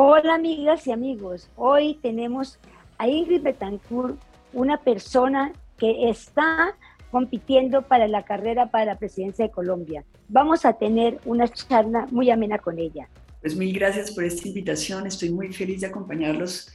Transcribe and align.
Hola 0.00 0.36
amigas 0.36 0.86
y 0.86 0.92
amigos, 0.92 1.50
hoy 1.56 1.98
tenemos 2.00 2.60
a 2.98 3.08
Ingrid 3.08 3.42
Betancourt, 3.42 4.16
una 4.52 4.76
persona 4.76 5.52
que 5.76 6.08
está 6.08 6.76
compitiendo 7.10 7.82
para 7.82 8.06
la 8.06 8.24
carrera 8.24 8.70
para 8.70 8.84
la 8.84 8.96
presidencia 8.96 9.46
de 9.46 9.50
Colombia. 9.50 10.04
Vamos 10.28 10.64
a 10.64 10.74
tener 10.74 11.18
una 11.24 11.48
charla 11.48 12.06
muy 12.12 12.30
amena 12.30 12.58
con 12.58 12.78
ella. 12.78 13.08
Pues 13.40 13.56
mil 13.56 13.76
gracias 13.76 14.12
por 14.12 14.22
esta 14.22 14.46
invitación, 14.46 15.04
estoy 15.08 15.30
muy 15.30 15.52
feliz 15.52 15.80
de 15.80 15.88
acompañarlos 15.88 16.72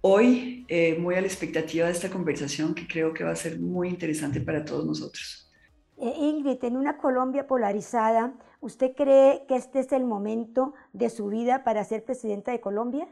hoy, 0.00 0.64
eh, 0.68 0.96
muy 0.96 1.16
a 1.16 1.20
la 1.20 1.26
expectativa 1.26 1.86
de 1.86 1.92
esta 1.92 2.08
conversación 2.08 2.72
que 2.72 2.86
creo 2.86 3.12
que 3.12 3.24
va 3.24 3.32
a 3.32 3.36
ser 3.36 3.58
muy 3.58 3.88
interesante 3.88 4.40
para 4.40 4.64
todos 4.64 4.86
nosotros. 4.86 5.50
Eh, 6.00 6.12
Ingrid, 6.20 6.62
en 6.62 6.76
una 6.76 6.98
Colombia 6.98 7.48
polarizada, 7.48 8.32
¿usted 8.60 8.92
cree 8.96 9.42
que 9.48 9.56
este 9.56 9.80
es 9.80 9.92
el 9.92 10.04
momento 10.04 10.74
de 10.92 11.10
su 11.10 11.28
vida 11.28 11.64
para 11.64 11.84
ser 11.84 12.04
presidenta 12.04 12.52
de 12.52 12.60
Colombia? 12.60 13.08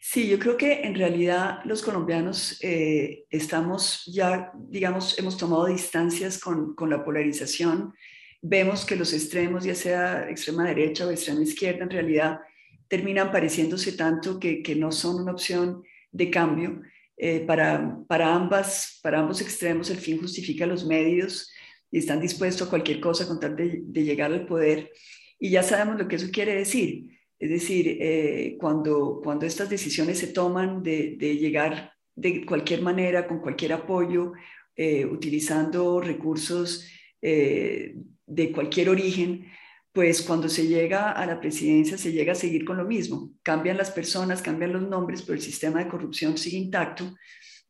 Sí, 0.00 0.28
yo 0.28 0.38
creo 0.38 0.56
que 0.56 0.82
en 0.82 0.94
realidad 0.94 1.60
los 1.64 1.82
colombianos 1.82 2.58
eh, 2.62 3.24
estamos 3.30 4.04
ya, 4.06 4.52
digamos, 4.54 5.18
hemos 5.18 5.36
tomado 5.36 5.66
distancias 5.66 6.38
con, 6.38 6.74
con, 6.74 6.88
la 6.90 7.04
polarización. 7.04 7.94
Vemos 8.40 8.84
que 8.84 8.96
los 8.96 9.12
extremos, 9.12 9.64
ya 9.64 9.74
sea 9.74 10.28
extrema 10.30 10.64
derecha 10.64 11.06
o 11.06 11.10
extrema 11.10 11.42
izquierda, 11.42 11.84
en 11.84 11.90
realidad 11.90 12.40
terminan 12.88 13.30
pareciéndose 13.30 13.92
tanto 13.92 14.38
que, 14.38 14.62
que 14.62 14.74
no 14.74 14.92
son 14.92 15.22
una 15.22 15.32
opción 15.32 15.82
de 16.10 16.30
cambio. 16.30 16.80
Eh, 17.16 17.40
para, 17.40 17.98
para, 18.06 18.32
ambas, 18.32 19.00
para 19.02 19.18
ambos 19.18 19.40
extremos 19.40 19.90
el 19.90 19.98
fin 19.98 20.20
justifica 20.20 20.66
los 20.66 20.86
medios 20.86 21.50
y 21.90 21.98
están 21.98 22.20
dispuestos 22.20 22.66
a 22.66 22.70
cualquier 22.70 23.00
cosa 23.00 23.26
con 23.26 23.40
tal 23.40 23.56
de, 23.56 24.04
llegar 24.04 24.32
al 24.32 24.46
poder. 24.46 24.92
Y 25.38 25.50
ya 25.50 25.62
sabemos 25.62 25.98
lo 25.98 26.08
que 26.08 26.16
eso 26.16 26.28
quiere 26.30 26.54
decir. 26.54 27.18
Es 27.38 27.50
decir, 27.50 27.98
eh, 28.00 28.56
cuando, 28.60 29.20
cuando 29.22 29.46
estas 29.46 29.70
decisiones 29.70 30.18
se 30.18 30.28
toman 30.28 30.82
de, 30.82 31.16
llegar 31.16 31.92
de 32.14 32.44
cualquier 32.44 32.82
manera, 32.82 33.26
con 33.26 33.40
cualquier 33.40 33.72
apoyo, 33.72 34.32
eh, 34.76 35.06
utilizando 35.06 36.00
recursos 36.00 36.86
eh, 37.22 37.94
de 38.26 38.52
cualquier 38.52 38.90
origen, 38.90 39.46
pues 39.92 40.22
cuando 40.22 40.48
se 40.48 40.66
llega 40.66 41.12
a 41.12 41.26
la 41.26 41.40
presidencia 41.40 41.96
se 41.96 42.12
llega 42.12 42.32
a 42.32 42.36
seguir 42.36 42.64
con 42.64 42.76
lo 42.76 42.84
mismo. 42.84 43.32
Cambian 43.42 43.76
las 43.76 43.90
personas, 43.90 44.42
cambian 44.42 44.72
los 44.72 44.82
nombres, 44.82 45.22
pero 45.22 45.34
el 45.34 45.40
sistema 45.40 45.82
de 45.82 45.88
corrupción 45.88 46.36
sigue 46.36 46.58
intacto 46.58 47.16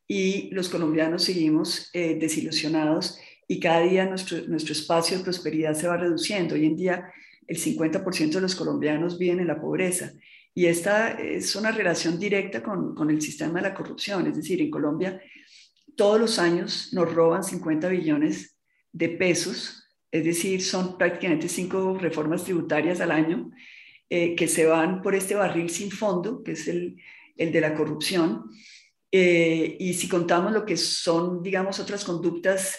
y 0.07 0.51
los 0.51 0.69
colombianos 0.69 1.25
seguimos 1.25 1.91
desilusionados 1.93 3.19
y 3.49 3.59
cada 3.59 3.81
día 3.81 4.05
nuestro, 4.05 4.39
nuestro 4.47 4.73
espacio 4.73 5.17
de 5.17 5.25
prosperidad 5.25 5.75
se 5.75 5.89
va 5.89 5.97
reduciendo. 5.97 6.55
Hoy 6.55 6.67
en 6.67 6.77
día 6.77 7.11
el 7.47 7.57
50% 7.59 8.31
de 8.31 8.41
los 8.43 8.55
colombianos 8.55 9.19
viven 9.19 9.41
en 9.41 9.49
la 9.49 9.61
pobreza 9.61 10.13
y 10.55 10.67
esta 10.67 11.13
es 11.13 11.57
una 11.57 11.73
relación 11.73 12.19
directa 12.19 12.63
con, 12.63 12.95
con 12.95 13.11
el 13.11 13.23
sistema 13.23 13.61
de 13.61 13.69
la 13.69 13.75
corrupción. 13.75 14.27
Es 14.27 14.37
decir, 14.37 14.61
en 14.61 14.71
Colombia 14.71 15.21
todos 15.97 16.21
los 16.21 16.39
años 16.39 16.91
nos 16.93 17.13
roban 17.13 17.43
50 17.43 17.89
billones 17.89 18.57
de 18.93 19.09
pesos, 19.09 19.85
es 20.11 20.25
decir, 20.25 20.63
son 20.63 20.99
prácticamente 20.99 21.49
cinco 21.49 21.99
reformas 21.99 22.45
tributarias 22.45 23.01
al 23.01 23.11
año 23.11 23.51
eh, 24.11 24.35
que 24.35 24.47
se 24.47 24.67
van 24.67 25.03
por 25.03 25.15
este 25.15 25.35
barril 25.35 25.71
sin 25.71 25.91
fondo, 25.91 26.43
que 26.43 26.53
es 26.53 26.69
el, 26.69 26.97
el 27.37 27.51
de 27.51 27.61
la 27.61 27.75
corrupción. 27.75 28.45
Eh, 29.11 29.77
y 29.81 29.95
si 29.95 30.09
contamos 30.09 30.53
lo 30.53 30.65
que 30.65 30.77
son, 30.77 31.43
digamos, 31.43 31.81
otras 31.81 32.05
conductas 32.05 32.79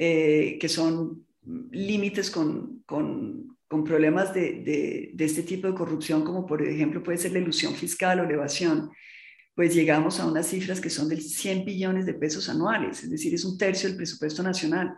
eh, 0.00 0.58
que 0.60 0.68
son 0.68 1.26
límites 1.72 2.30
con, 2.30 2.84
con, 2.86 3.56
con 3.66 3.82
problemas 3.82 4.32
de, 4.32 4.62
de, 4.62 5.10
de, 5.12 5.24
este 5.24 5.42
tipo 5.42 5.66
de 5.66 5.74
corrupción, 5.74 6.22
como 6.22 6.46
por 6.46 6.62
ejemplo 6.62 7.02
puede 7.02 7.18
ser 7.18 7.32
la 7.32 7.40
ilusión 7.40 7.74
fiscal 7.74 8.20
o 8.20 8.24
la 8.24 8.34
evasión, 8.34 8.92
pues 9.56 9.74
llegamos 9.74 10.20
a 10.20 10.26
unas 10.26 10.46
cifras 10.46 10.80
que 10.80 10.88
son 10.88 11.08
de 11.08 11.20
100 11.20 11.64
billones 11.64 12.06
de 12.06 12.14
pesos 12.14 12.48
anuales, 12.48 13.02
es 13.02 13.10
decir, 13.10 13.34
es 13.34 13.44
un 13.44 13.58
tercio 13.58 13.88
del 13.88 13.96
presupuesto 13.96 14.40
nacional. 14.44 14.94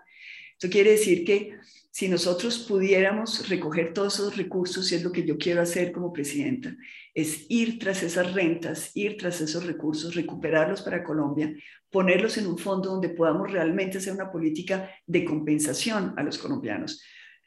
Esto 0.53 0.69
quiere 0.69 0.91
decir 0.91 1.25
que 1.25 1.57
si 1.91 2.09
nosotros 2.09 2.59
pudiéramos 2.61 3.49
recoger 3.49 3.93
todos 3.93 4.15
esos 4.15 4.37
recursos, 4.37 4.91
y 4.91 4.95
es 4.95 5.03
lo 5.03 5.11
que 5.11 5.25
yo 5.25 5.37
quiero 5.37 5.61
hacer 5.61 5.93
como 5.93 6.13
presidenta, 6.13 6.77
es 7.15 7.47
ir 7.49 7.79
tras 7.79 8.03
esas 8.03 8.33
rentas, 8.33 8.93
ir 8.95 9.17
tras 9.17 9.41
esos 9.41 9.67
recursos, 9.67 10.15
recuperarlos 10.15 10.83
para 10.83 11.03
Colombia, 11.03 11.53
ponerlos 11.91 12.39
en 12.39 12.47
un 12.47 12.59
fondo 12.59 12.91
donde 12.91 13.09
podamos 13.09 13.51
realmente 13.51 13.99
hacer 13.99 14.13
una 14.13 14.31
política 14.31 14.91
de 15.07 15.25
compensación 15.25 16.15
a 16.17 16.23
los 16.23 16.39
colombianos. 16.39 17.03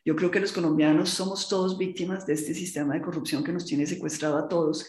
Yo 0.06 0.16
creo 0.18 0.30
que 0.30 0.42
los 0.42 0.52
colombianos 0.52 1.10
somos 1.10 1.48
todos 1.48 1.78
víctimas 1.78 2.26
de 2.26 2.34
este 2.34 2.54
sistema 2.54 2.94
de 2.94 3.02
corrupción 3.02 3.44
que 3.44 3.54
nos 3.54 3.66
tiene 3.66 3.86
secuestrado 3.86 4.38
a 4.38 4.50
todos 4.50 4.86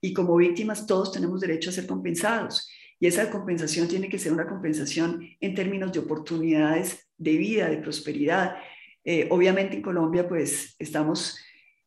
y 0.00 0.12
como 0.12 0.36
víctimas 0.36 0.86
todos 0.86 1.10
tenemos 1.10 1.40
derecho 1.40 1.70
a 1.70 1.72
ser 1.72 1.86
compensados. 1.86 2.68
Y 3.00 3.08
esa 3.08 3.30
compensación 3.30 3.88
tiene 3.88 4.08
que 4.08 4.18
ser 4.18 4.32
una 4.32 4.46
compensación 4.46 5.28
en 5.40 5.54
términos 5.54 5.92
de 5.92 5.98
oportunidades 5.98 7.08
de 7.18 7.36
vida, 7.36 7.68
de 7.68 7.78
prosperidad. 7.78 8.54
Eh, 9.04 9.28
obviamente 9.30 9.76
en 9.76 9.82
Colombia 9.82 10.26
pues 10.26 10.74
estamos 10.78 11.38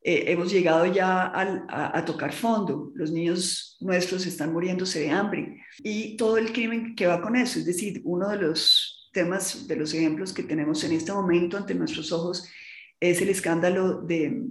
eh, 0.09 0.31
hemos 0.31 0.49
llegado 0.51 0.85
ya 0.85 1.31
a, 1.35 2.05
tocar 2.05 2.31
fondo. 2.31 2.91
Los 2.95 3.11
niños 3.11 3.75
nuestros 3.81 4.25
están 4.25 4.53
muriéndose 4.53 5.01
de 5.01 5.09
hambre 5.09 5.61
y 5.79 6.15
todo 6.15 6.37
el 6.37 6.53
crimen 6.53 6.95
que 6.95 7.07
va 7.07 7.21
con 7.21 7.35
eso. 7.35 7.59
Es 7.59 7.65
decir, 7.65 8.01
uno 8.05 8.29
de 8.29 8.37
los 8.37 9.09
temas, 9.11 9.67
de 9.67 9.75
los 9.75 9.93
ejemplos 9.93 10.31
que 10.31 10.43
tenemos 10.43 10.83
en 10.85 10.93
este 10.93 11.11
momento 11.11 11.57
ante 11.57 11.75
nuestros 11.75 12.13
ojos 12.13 12.49
es 13.01 13.21
el 13.21 13.27
escándalo 13.27 14.01
de, 14.01 14.43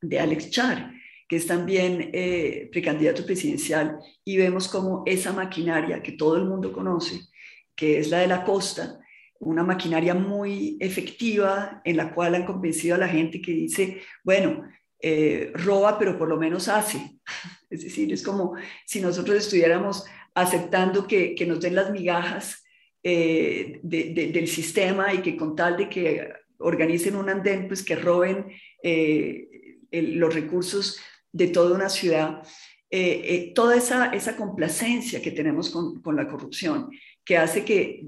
de 0.00 0.20
Alex 0.20 0.50
Char, 0.50 0.92
que 1.28 1.34
es 1.34 1.46
también 1.48 2.10
eh, 2.12 2.68
precandidato 2.70 3.26
presidencial, 3.26 3.98
y 4.24 4.36
vemos 4.36 4.68
como 4.68 5.02
esa 5.06 5.32
maquinaria 5.32 6.02
que 6.02 6.12
todo 6.12 6.36
el 6.36 6.44
mundo 6.44 6.72
conoce, 6.72 7.22
que 7.74 7.98
es 7.98 8.10
la 8.10 8.18
de 8.18 8.28
la 8.28 8.44
costa, 8.44 9.00
una 9.40 9.62
maquinaria 9.62 10.14
muy 10.14 10.76
efectiva 10.80 11.80
en 11.84 11.96
la 11.96 12.12
cual 12.12 12.34
han 12.34 12.44
convencido 12.44 12.96
a 12.96 12.98
la 12.98 13.08
gente 13.08 13.40
que 13.40 13.52
dice, 13.52 14.02
bueno, 14.24 14.64
eh, 15.00 15.52
roba, 15.54 15.96
pero 15.98 16.18
por 16.18 16.28
lo 16.28 16.36
menos 16.36 16.68
hace. 16.68 17.18
Es 17.70 17.82
decir, 17.82 18.10
es 18.14 18.22
como 18.22 18.54
si 18.86 18.98
nosotros 18.98 19.36
estuviéramos 19.36 20.06
aceptando 20.34 21.06
que, 21.06 21.34
que 21.34 21.44
nos 21.44 21.60
den 21.60 21.74
las 21.74 21.90
migajas 21.90 22.64
eh, 23.02 23.78
del 23.82 24.48
sistema 24.48 25.12
y 25.12 25.18
que 25.18 25.36
con 25.36 25.54
tal 25.54 25.76
de 25.76 25.90
que 25.90 26.32
organicen 26.60 27.14
un 27.14 27.28
andén, 27.28 27.68
pues 27.68 27.82
que 27.82 27.94
roben 27.94 28.46
eh, 28.82 29.48
los 29.92 30.32
recursos 30.32 30.98
de 31.30 31.48
toda 31.48 31.76
una 31.76 31.90
ciudad. 31.90 32.42
toda 33.54 33.76
esa, 33.76 34.06
esa 34.14 34.34
complacencia 34.34 35.20
que 35.20 35.32
tenemos 35.32 35.68
con, 35.68 36.00
con 36.00 36.16
la 36.16 36.26
corrupción, 36.26 36.88
que 37.22 37.36
hace 37.36 37.66
que 37.66 38.06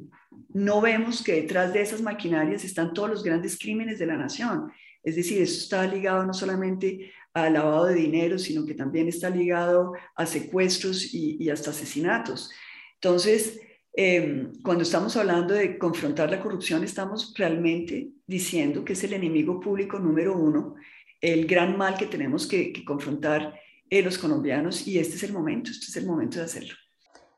no 0.52 0.80
vemos 0.80 1.22
que 1.22 1.34
detrás 1.34 1.72
de 1.72 1.82
esas 1.82 2.02
maquinarias 2.02 2.64
están 2.64 2.92
todos 2.92 3.10
los 3.10 3.22
grandes 3.22 3.58
crímenes 3.58 3.98
de 3.98 4.06
la 4.06 4.16
nación. 4.16 4.72
Es 5.02 5.16
decir, 5.16 5.40
eso 5.40 5.58
está 5.58 5.86
ligado 5.86 6.24
no 6.24 6.34
solamente 6.34 7.12
al 7.32 7.54
lavado 7.54 7.86
de 7.86 7.94
dinero, 7.94 8.38
sino 8.38 8.66
que 8.66 8.74
también 8.74 9.08
está 9.08 9.30
ligado 9.30 9.92
a 10.16 10.26
secuestros 10.26 11.14
y, 11.14 11.48
hasta 11.48 11.70
asesinatos. 11.70 12.50
Entonces, 12.94 13.60
em, 13.92 14.52
cuando 14.62 14.82
estamos 14.82 15.16
hablando 15.16 15.54
de 15.54 15.78
confrontar 15.78 16.30
la 16.30 16.40
corrupción, 16.40 16.84
estamos 16.84 17.32
realmente 17.36 18.10
diciendo 18.26 18.84
que 18.84 18.94
es 18.94 19.04
el 19.04 19.12
enemigo 19.12 19.60
público 19.60 19.98
número 19.98 20.36
uno, 20.36 20.74
el 21.20 21.46
gran 21.46 21.76
mal 21.76 21.96
que 21.96 22.06
tenemos 22.06 22.46
que, 22.46 22.72
confrontar 22.84 23.54
eh, 23.88 24.02
los 24.02 24.18
colombianos 24.18 24.86
y 24.86 24.98
este 24.98 25.16
es 25.16 25.22
el 25.22 25.32
momento, 25.32 25.70
este 25.70 25.86
es 25.86 25.96
el 25.96 26.06
momento 26.06 26.38
de 26.38 26.44
hacerlo. 26.44 26.74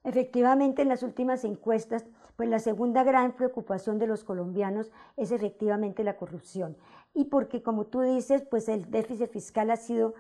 Efectivamente, 0.04 0.82
en 0.82 0.88
las 0.88 1.03
últimas 1.03 1.44
encuestas, 1.44 2.04
pues 2.42 2.50
la 2.50 2.58
segunda 2.58 3.04
gran 3.04 3.36
preocupación 3.36 4.00
de 4.00 4.08
los 4.08 4.25
colombianos 4.25 4.91
es 5.16 5.30
efectivamente 5.30 6.03
la 6.03 6.16
corrupción. 6.16 6.76
Y 7.14 7.26
porque, 7.26 7.62
como 7.62 7.86
tú 7.86 8.00
dices, 8.00 8.42
pues 8.50 8.69
el 8.69 8.91
déficit 8.91 9.30
fiscal 9.30 9.70
ha 9.70 9.76
sido 9.76 10.14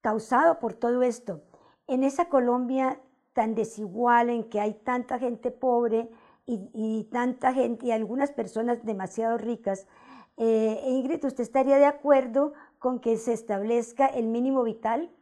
causado 0.00 0.58
por 0.58 0.74
todo 0.74 1.04
esto. 1.04 1.44
En 1.86 2.02
esa 2.02 2.28
Colombia 2.28 3.00
tan 3.32 3.54
desigual, 3.54 4.28
en 4.28 4.50
que 4.50 4.58
hay 4.58 4.74
tanta 4.74 5.20
gente 5.20 5.52
pobre 5.52 6.10
y, 6.46 7.04
tanta 7.12 7.54
gente 7.54 7.86
y 7.86 7.92
algunas 7.92 8.32
personas 8.32 8.84
demasiado 8.84 9.38
ricas, 9.38 9.86
eh, 10.38 10.80
Ingrid, 10.84 11.24
¿usted 11.24 11.44
estaría 11.44 11.76
de 11.76 11.86
acuerdo 11.86 12.54
con 12.80 12.98
que 12.98 13.16
se 13.18 13.32
establezca 13.32 14.06
el 14.06 14.26
mínimo 14.26 14.64
vital? 14.64 15.12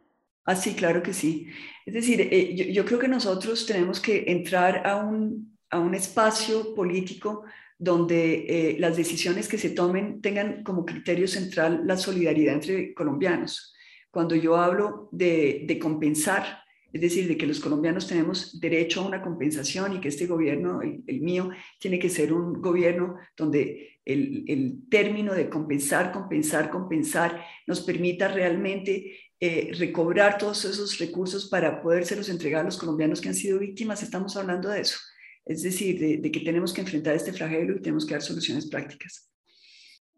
Ah, 0.43 0.55
sí, 0.55 0.73
claro 0.73 1.03
que 1.03 1.13
sí. 1.13 1.49
Es 1.85 1.93
decir, 1.93 2.19
eh, 2.19 2.73
yo, 2.73 2.83
creo 2.83 2.97
que 2.97 3.07
nosotros 3.07 3.67
tenemos 3.67 3.99
que 3.99 4.23
entrar 4.25 4.87
a 4.87 4.95
un, 4.95 5.54
a 5.75 5.79
un 5.79 5.93
espacio 5.93 6.73
político 6.73 7.43
donde 7.77 8.45
eh, 8.47 8.77
las 8.79 8.95
decisiones 8.95 9.47
que 9.47 9.57
se 9.57 9.71
tomen 9.71 10.21
tengan 10.21 10.63
como 10.63 10.85
criterio 10.85 11.27
central 11.27 11.81
la 11.85 11.97
solidaridad 11.97 12.55
entre 12.55 12.93
colombianos. 12.93 13.73
Cuando 14.09 14.35
yo 14.35 14.55
hablo 14.55 15.09
de, 15.11 15.65
de 15.67 15.77
compensar, 15.77 16.59
es 16.93 17.01
decir, 17.01 17.27
de 17.27 17.35
que 17.35 17.45
los 17.45 17.59
colombianos 17.59 18.07
tenemos 18.07 18.57
derecho 18.61 19.01
a 19.01 19.07
una 19.07 19.21
compensación 19.21 19.91
y 19.91 19.99
que 19.99 20.07
este 20.07 20.27
gobierno, 20.27 20.81
el, 20.81 21.19
mío, 21.19 21.49
tiene 21.77 21.99
que 21.99 22.09
ser 22.09 22.31
un 22.31 22.61
gobierno 22.61 23.17
donde 23.35 23.99
el, 24.05 24.45
el, 24.47 24.87
término 24.89 25.33
de 25.33 25.49
compensar, 25.49 26.13
compensar, 26.13 26.69
compensar 26.69 27.43
nos 27.67 27.81
permita 27.81 28.29
realmente 28.29 29.17
eh, 29.41 29.71
recobrar 29.77 30.37
todos 30.37 30.63
esos 30.63 30.97
recursos 30.97 31.49
para 31.49 31.81
podérselos 31.81 32.29
entregar 32.29 32.61
a 32.61 32.65
los 32.65 32.77
colombianos 32.77 33.19
que 33.19 33.27
han 33.27 33.35
sido 33.35 33.59
víctimas, 33.59 34.01
estamos 34.01 34.37
hablando 34.37 34.69
de 34.69 34.79
eso. 34.79 34.97
Es 35.45 35.61
decir, 35.61 36.21
de, 36.21 36.31
que 36.31 36.39
tenemos 36.39 36.73
que 36.73 36.81
enfrentar 36.81 37.13
este 37.13 37.31
flagelo 37.31 37.75
y 37.75 37.81
tenemos 37.81 38.05
que 38.05 38.15
dar 38.15 38.21
soluciones 38.21 38.67
prácticas. 38.67 39.31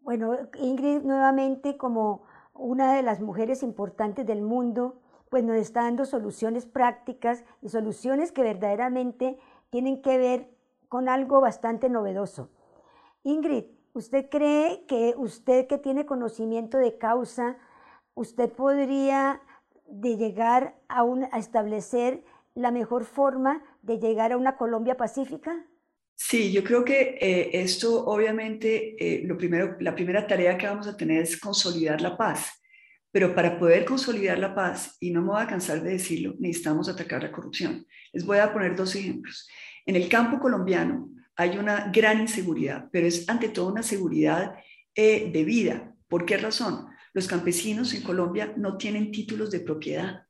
Bueno, 0.00 0.36
Ingrid, 0.58 1.02
nuevamente 1.02 1.76
como 1.76 2.24
una 2.54 2.94
de 2.94 3.02
las 3.02 3.20
mujeres 3.20 3.62
importantes 3.62 4.26
del 4.26 4.40
mundo, 4.40 5.02
pues 5.28 5.44
nos 5.44 5.56
está 5.56 5.82
dando 5.82 6.06
soluciones 6.06 6.64
prácticas 6.64 7.44
y 7.60 7.68
soluciones 7.68 8.32
que 8.32 8.42
verdaderamente 8.42 9.38
tienen 9.68 10.00
que 10.00 10.16
ver 10.16 10.50
con 10.88 11.10
algo 11.10 11.42
bastante 11.42 11.90
novedoso. 11.90 12.50
Ingrid, 13.22 13.64
¿usted 13.92 14.30
cree 14.30 14.86
que 14.86 15.14
usted 15.18 15.66
que 15.66 15.76
tiene 15.76 16.06
conocimiento 16.06 16.78
de 16.78 16.96
causa, 16.96 17.58
usted 18.14 18.50
podría 18.50 19.42
de 19.86 20.16
llegar 20.16 20.78
a, 20.88 21.02
a 21.02 21.38
establecer 21.38 22.24
la 22.54 22.70
mejor 22.70 23.04
forma 23.04 23.62
de 23.88 23.98
llegar 23.98 24.30
a 24.30 24.36
una 24.36 24.56
Colombia 24.56 24.96
pacífica? 24.96 25.66
Sí, 26.14 26.52
yo 26.52 26.62
creo 26.62 26.84
que 26.84 27.18
eh, 27.20 27.50
esto 27.54 28.04
obviamente, 28.06 28.96
eh, 28.98 29.22
lo 29.24 29.36
primero, 29.36 29.76
la 29.80 29.94
primera 29.94 30.26
tarea 30.26 30.58
que 30.58 30.66
vamos 30.66 30.86
a 30.86 30.96
tener 30.96 31.22
es 31.22 31.40
consolidar 31.40 32.00
la 32.00 32.16
paz. 32.16 32.52
Pero 33.10 33.34
para 33.34 33.58
poder 33.58 33.84
consolidar 33.84 34.38
la 34.38 34.54
paz, 34.54 34.96
y 35.00 35.10
no 35.10 35.22
me 35.22 35.28
voy 35.28 35.42
a 35.42 35.46
cansar 35.46 35.82
de 35.82 35.92
decirlo, 35.92 36.34
necesitamos 36.38 36.88
atacar 36.88 37.22
la 37.22 37.32
corrupción. 37.32 37.86
Les 38.12 38.24
voy 38.24 38.38
a 38.38 38.52
poner 38.52 38.76
dos 38.76 38.94
ejemplos. 38.94 39.48
En 39.86 39.96
el 39.96 40.08
campo 40.08 40.38
colombiano 40.38 41.08
hay 41.34 41.56
una 41.56 41.90
gran 41.90 42.20
inseguridad, 42.20 42.88
pero 42.92 43.06
es 43.06 43.28
ante 43.28 43.48
todo 43.48 43.72
una 43.72 43.82
seguridad 43.82 44.56
eh, 44.94 45.30
de 45.32 45.44
vida. 45.44 45.94
¿Por 46.08 46.26
qué 46.26 46.36
razón? 46.36 46.86
Los 47.14 47.28
campesinos 47.28 47.94
en 47.94 48.02
Colombia 48.02 48.52
no 48.56 48.76
tienen 48.76 49.10
títulos 49.10 49.50
de 49.50 49.60
propiedad. 49.60 50.24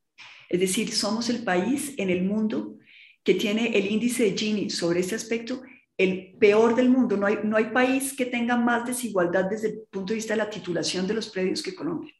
Es 0.48 0.60
decir, 0.60 0.92
somos 0.92 1.28
el 1.30 1.42
país 1.42 1.94
en 1.96 2.10
el 2.10 2.24
mundo 2.24 2.76
que 3.28 3.34
tiene 3.34 3.76
el 3.76 3.90
índice 3.90 4.22
de 4.22 4.38
Gini 4.38 4.70
sobre 4.70 5.00
este 5.00 5.14
aspecto 5.14 5.60
el 5.98 6.34
peor 6.38 6.74
del 6.74 6.88
mundo. 6.88 7.14
No 7.14 7.26
hay, 7.26 7.40
no 7.44 7.58
hay 7.58 7.66
país 7.66 8.14
que 8.14 8.24
tenga 8.24 8.56
más 8.56 8.86
desigualdad 8.86 9.50
desde 9.50 9.68
el 9.68 9.80
punto 9.90 10.14
de 10.14 10.14
vista 10.14 10.32
de 10.32 10.38
la 10.38 10.48
titulación 10.48 11.06
de 11.06 11.12
los 11.12 11.28
predios 11.28 11.62
que 11.62 11.74
Colombia. 11.74 12.10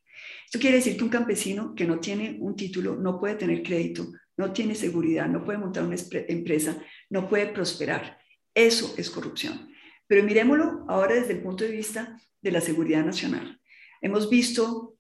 Esto 0.44 0.58
quiere 0.58 0.76
decir 0.76 0.98
que 0.98 1.04
un 1.04 1.08
campesino 1.08 1.74
que 1.74 1.86
no 1.86 1.98
tiene 1.98 2.36
un 2.40 2.54
título 2.54 2.94
no 2.94 3.18
puede 3.18 3.36
tener 3.36 3.62
crédito, 3.62 4.06
no 4.36 4.52
tiene 4.52 4.74
seguridad, 4.74 5.26
no 5.28 5.42
puede 5.42 5.56
montar 5.56 5.84
una 5.84 5.96
empresa, 6.28 6.76
no 7.08 7.26
puede 7.26 7.46
prosperar. 7.46 8.18
Eso 8.54 8.92
es 8.98 9.08
corrupción. 9.08 9.70
Pero 10.06 10.24
miremoslo 10.24 10.84
ahora 10.88 11.14
desde 11.14 11.32
el 11.32 11.40
punto 11.40 11.64
de 11.64 11.70
vista 11.70 12.20
de 12.42 12.52
la 12.52 12.60
seguridad 12.60 13.02
nacional. 13.02 13.58
Hemos 14.02 14.28
visto 14.28 14.98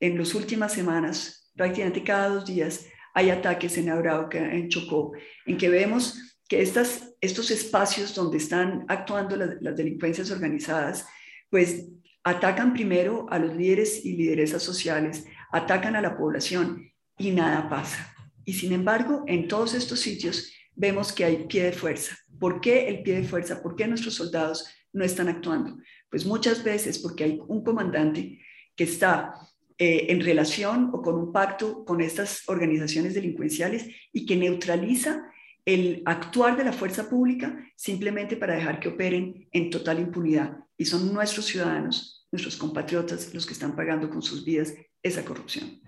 en 0.00 0.16
las 0.16 0.34
últimas 0.34 0.72
semanas, 0.72 1.52
prácticamente 1.54 2.02
cada 2.02 2.30
dos 2.30 2.46
días, 2.46 2.86
hay 3.14 3.30
ataques 3.30 3.76
en 3.78 3.90
Arauca, 3.90 4.38
en 4.38 4.68
Chocó, 4.68 5.12
en 5.46 5.56
que 5.56 5.68
vemos 5.68 6.38
que 6.48 6.62
estas, 6.62 7.14
estos 7.20 7.50
espacios 7.50 8.14
donde 8.14 8.38
están 8.38 8.84
actuando 8.88 9.36
las, 9.36 9.60
las 9.60 9.76
delincuencias 9.76 10.30
organizadas, 10.30 11.06
pues 11.48 11.86
atacan 12.24 12.72
primero 12.72 13.26
a 13.30 13.38
los 13.38 13.54
líderes 13.54 14.04
y 14.04 14.16
lideresas 14.16 14.62
sociales, 14.62 15.24
atacan 15.52 15.96
a 15.96 16.02
la 16.02 16.16
población 16.16 16.92
y 17.18 17.30
nada 17.30 17.68
pasa. 17.68 18.14
Y 18.44 18.54
sin 18.54 18.72
embargo, 18.72 19.24
en 19.26 19.48
todos 19.48 19.74
estos 19.74 20.00
sitios 20.00 20.52
vemos 20.74 21.12
que 21.12 21.24
hay 21.24 21.46
pie 21.46 21.64
de 21.64 21.72
fuerza. 21.72 22.16
¿Por 22.38 22.60
qué 22.60 22.88
el 22.88 23.02
pie 23.02 23.20
de 23.20 23.28
fuerza? 23.28 23.62
¿Por 23.62 23.76
qué 23.76 23.86
nuestros 23.86 24.14
soldados 24.14 24.66
no 24.92 25.04
están 25.04 25.28
actuando? 25.28 25.76
Pues 26.10 26.24
muchas 26.24 26.64
veces 26.64 26.98
porque 26.98 27.24
hay 27.24 27.40
un 27.46 27.62
comandante 27.62 28.40
que 28.74 28.84
está 28.84 29.34
eh, 29.82 30.12
en 30.12 30.20
relación 30.20 30.90
o 30.92 31.00
con 31.00 31.14
un 31.14 31.32
pacto 31.32 31.86
con 31.86 32.02
estas 32.02 32.46
organizaciones 32.50 33.14
delincuenciales 33.14 33.88
y 34.12 34.26
que 34.26 34.36
neutraliza 34.36 35.32
el 35.64 36.02
actuar 36.04 36.54
de 36.58 36.64
la 36.64 36.74
fuerza 36.74 37.08
pública 37.08 37.58
simplemente 37.76 38.36
para 38.36 38.56
dejar 38.56 38.78
que 38.78 38.90
operen 38.90 39.48
en 39.52 39.70
total 39.70 39.98
impunidad. 39.98 40.58
Y 40.76 40.84
son 40.84 41.10
nuestros 41.14 41.46
ciudadanos, 41.46 42.28
nuestros 42.30 42.58
compatriotas, 42.58 43.32
los 43.32 43.46
que 43.46 43.54
están 43.54 43.74
pagando 43.74 44.10
con 44.10 44.20
sus 44.20 44.44
vidas 44.44 44.74
esa 45.02 45.24
corrupción. 45.24 45.80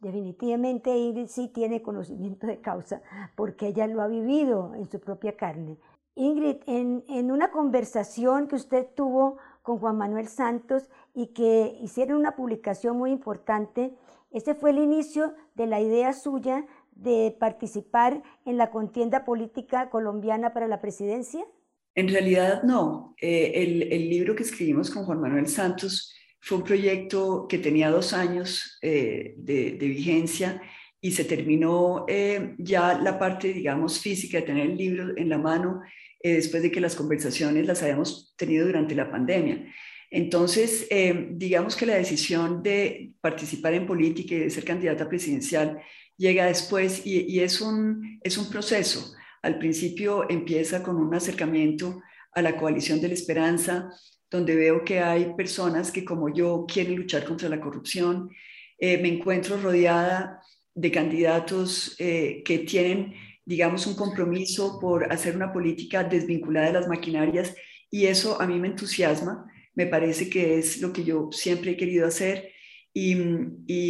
Definitivamente 0.00 0.90
Ingrid 0.90 1.28
sí 1.28 1.52
tiene 1.54 1.82
conocimiento 1.82 2.48
de 2.48 2.60
causa 2.60 3.02
porque 3.36 3.68
ella 3.68 3.86
lo 3.86 4.02
ha 4.02 4.08
vivido 4.08 4.74
en 4.74 4.90
su 4.90 4.98
propia 4.98 5.36
carne. 5.36 5.78
Ingrid, 6.16 6.56
en, 6.66 7.04
en 7.08 7.30
una 7.30 7.52
conversación 7.52 8.48
que 8.48 8.56
usted 8.56 8.88
tuvo 8.96 9.38
con 9.66 9.78
Juan 9.78 9.98
Manuel 9.98 10.28
Santos 10.28 10.84
y 11.12 11.26
que 11.34 11.76
hicieron 11.82 12.18
una 12.18 12.36
publicación 12.36 12.96
muy 12.96 13.10
importante, 13.10 13.92
ese 14.30 14.54
fue 14.54 14.70
el 14.70 14.78
inicio 14.78 15.34
de 15.56 15.66
la 15.66 15.80
idea 15.80 16.12
suya 16.12 16.64
de 16.92 17.36
participar 17.40 18.22
en 18.44 18.58
la 18.58 18.70
contienda 18.70 19.24
política 19.24 19.90
colombiana 19.90 20.52
para 20.52 20.68
la 20.68 20.80
presidencia? 20.80 21.44
En 21.96 22.08
realidad 22.08 22.62
no. 22.62 23.16
Eh, 23.20 23.88
el, 23.90 24.08
libro 24.08 24.36
que 24.36 24.44
escribimos 24.44 24.88
con 24.88 25.04
Juan 25.04 25.20
Manuel 25.20 25.48
Santos 25.48 26.14
fue 26.40 26.58
un 26.58 26.64
proyecto 26.64 27.48
que 27.48 27.58
tenía 27.58 27.90
dos 27.90 28.12
años 28.12 28.78
eh, 28.82 29.34
de, 29.36 29.72
de, 29.72 29.88
vigencia 29.88 30.62
y 31.00 31.10
se 31.10 31.24
terminó 31.24 32.04
eh, 32.06 32.54
ya 32.58 32.96
la 32.98 33.18
parte, 33.18 33.52
digamos, 33.52 33.98
física 33.98 34.38
de 34.38 34.46
tener 34.46 34.70
el 34.70 34.76
libro 34.76 35.16
en 35.16 35.28
la 35.28 35.38
mano 35.38 35.80
después 36.34 36.62
de 36.62 36.70
que 36.70 36.80
las 36.80 36.96
conversaciones 36.96 37.66
las 37.66 37.82
habíamos 37.82 38.34
tenido 38.36 38.66
durante 38.66 38.94
la 38.94 39.10
pandemia. 39.10 39.72
Entonces, 40.10 40.88
digamos 41.32 41.74
que 41.74 41.84
la 41.84 41.96
decisión 41.96 42.62
de 42.62 43.12
participar 43.20 43.74
en 43.74 43.86
política 43.86 44.34
y 44.34 44.38
de 44.38 44.50
ser 44.50 44.64
candidata 44.64 45.08
presidencial 45.08 45.80
llega 46.16 46.46
después 46.46 47.04
y, 47.04 47.40
es, 47.40 47.60
un, 47.60 48.20
es 48.22 48.38
un 48.38 48.48
proceso. 48.48 49.14
Al 49.42 49.58
principio 49.58 50.28
empieza 50.28 50.82
con 50.82 50.96
un 50.96 51.14
acercamiento 51.14 52.02
a 52.32 52.42
la 52.42 52.56
coalición 52.56 53.00
de 53.00 53.08
la 53.08 53.14
esperanza, 53.14 53.90
donde 54.30 54.56
veo 54.56 54.84
que 54.84 55.00
hay 55.00 55.34
personas 55.34 55.90
que 55.90 56.04
como 56.04 56.32
yo 56.32 56.66
quieren 56.66 56.96
luchar 56.96 57.24
contra 57.24 57.48
la 57.48 57.60
corrupción. 57.60 58.30
Eh, 58.78 58.98
me 58.98 59.08
encuentro 59.08 59.56
rodeada 59.56 60.42
de 60.74 60.90
candidatos 60.90 61.94
eh, 61.98 62.42
que 62.44 62.58
tienen, 62.58 63.14
digamos, 63.46 63.86
un 63.86 63.94
compromiso 63.94 64.78
por 64.80 65.10
hacer 65.10 65.36
una 65.36 65.52
política 65.52 66.04
desvinculada 66.04 66.66
de 66.66 66.72
las 66.74 66.88
maquinarias 66.88 67.54
y 67.90 68.06
eso 68.06 68.40
a 68.40 68.46
mí 68.46 68.58
me 68.58 68.68
entusiasma. 68.68 69.46
Me 69.74 69.86
parece 69.86 70.28
que 70.28 70.58
es 70.58 70.80
lo 70.82 70.92
que 70.92 71.04
yo 71.04 71.30
siempre 71.30 71.70
he 71.70 71.76
querido 71.76 72.06
hacer 72.06 72.50
y, 72.92 73.14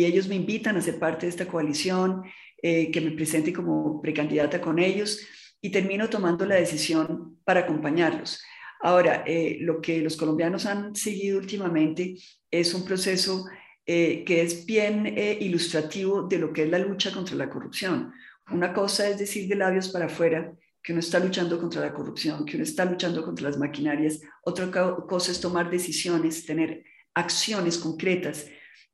ellos 0.05 0.29
me 0.29 0.35
invitan 0.35 0.77
a 0.77 0.83
ser 0.83 0.99
parte 0.99 1.27
de 1.27 1.31
esta 1.31 1.47
coalición, 1.47 2.23
eh, 2.63 2.91
que 2.91 3.01
me 3.01 3.13
presente 3.13 3.53
como 3.53 4.01
precandidata 4.03 4.61
con 4.61 4.79
ellos 4.79 5.21
y 5.61 5.71
termino 5.71 6.11
tomando 6.11 6.45
la 6.45 6.57
decisión 6.57 7.39
para 7.45 7.61
acompañarlos. 7.61 8.43
Ahora, 8.81 9.25
eh, 9.27 9.59
lo 9.61 9.81
que 9.81 10.01
los 10.01 10.17
colombianos 10.17 10.67
han 10.67 10.95
seguido 10.95 11.39
últimamente 11.39 12.17
es 12.51 12.75
un 12.75 12.85
proceso 12.85 13.47
eh, 13.87 14.25
que 14.25 14.43
es 14.43 14.67
bien 14.67 15.07
ilustrativo 15.41 16.25
de 16.25 16.39
lo 16.39 16.53
que 16.53 16.65
es 16.65 16.69
la 16.69 16.79
lucha 16.79 17.13
contra 17.13 17.37
la 17.37 17.49
corrupción. 17.49 18.13
Una 18.51 18.73
cosa 18.73 19.09
es 19.09 19.19
decir 19.19 19.49
de 19.49 19.57
labios 19.57 19.89
para 19.89 20.07
afuera 20.07 20.53
que 20.83 20.93
uno 20.93 21.01
está 21.01 21.19
luchando 21.19 21.59
contra 21.59 21.81
la 21.81 21.93
corrupción, 21.93 22.45
que 22.45 22.57
uno 22.57 22.63
está 22.63 22.85
luchando 22.85 23.25
contra 23.25 23.49
las 23.49 23.59
maquinarias. 23.59 24.21
Otra 24.45 24.71
cosa 24.71 25.33
es 25.33 25.41
tomar 25.41 25.69
decisiones, 25.69 26.47
tener 26.47 26.85
acciones 27.15 27.79
concretas 27.79 28.47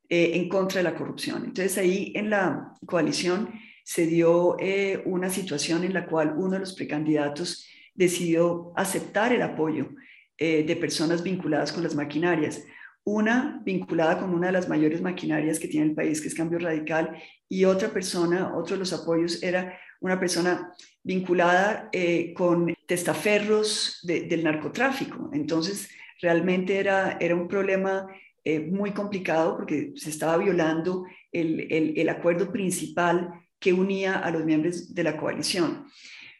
eh, 0.09 0.31
en 0.33 0.49
contra 0.49 0.79
de 0.79 0.83
la 0.83 0.95
corrupción. 0.95 1.45
Entonces 1.45 1.77
ahí 1.77 2.11
en 2.15 2.29
la 2.29 2.73
coalición 2.85 3.53
se 3.83 4.07
dio 4.07 4.57
eh, 4.59 5.03
una 5.05 5.29
situación 5.29 5.83
en 5.83 5.93
la 5.93 6.07
cual 6.07 6.33
uno 6.37 6.51
de 6.51 6.59
los 6.59 6.73
precandidatos 6.73 7.67
decidió 7.93 8.73
aceptar 8.75 9.33
el 9.33 9.41
apoyo 9.41 9.89
eh, 10.37 10.63
de 10.63 10.75
personas 10.75 11.21
vinculadas 11.21 11.71
con 11.71 11.83
las 11.83 11.95
maquinarias. 11.95 12.63
Una 13.05 13.61
vinculada 13.65 14.19
con 14.19 14.33
una 14.33 14.47
de 14.47 14.53
las 14.53 14.69
mayores 14.69 15.01
maquinarias 15.01 15.59
que 15.59 15.67
tiene 15.67 15.87
el 15.87 15.95
país, 15.95 16.21
que 16.21 16.29
es 16.29 16.35
Cambio 16.35 16.59
Radical, 16.59 17.17
y 17.49 17.65
otra 17.65 17.89
persona, 17.89 18.55
otro 18.55 18.75
de 18.75 18.79
los 18.79 18.93
apoyos 18.93 19.43
era 19.43 19.77
una 19.99 20.19
persona 20.19 20.71
vinculada 21.03 21.89
con 22.35 22.73
testaferros 22.87 23.99
del 24.03 24.43
narcotráfico. 24.43 25.29
Entonces, 25.33 25.89
realmente 26.21 26.77
era, 26.77 27.17
era 27.19 27.35
un 27.35 27.47
problema 27.47 28.07
eh, 28.45 28.59
muy 28.59 28.91
complicado 28.91 29.55
porque 29.55 29.93
se 29.95 30.09
estaba 30.09 30.37
violando 30.37 31.05
el, 31.31 31.67
el, 31.95 32.09
acuerdo 32.09 32.51
principal 32.51 33.29
que 33.57 33.71
unía 33.71 34.19
a 34.19 34.31
los 34.31 34.43
miembros 34.43 34.93
de 34.93 35.03
la 35.03 35.15
coalición. 35.15 35.85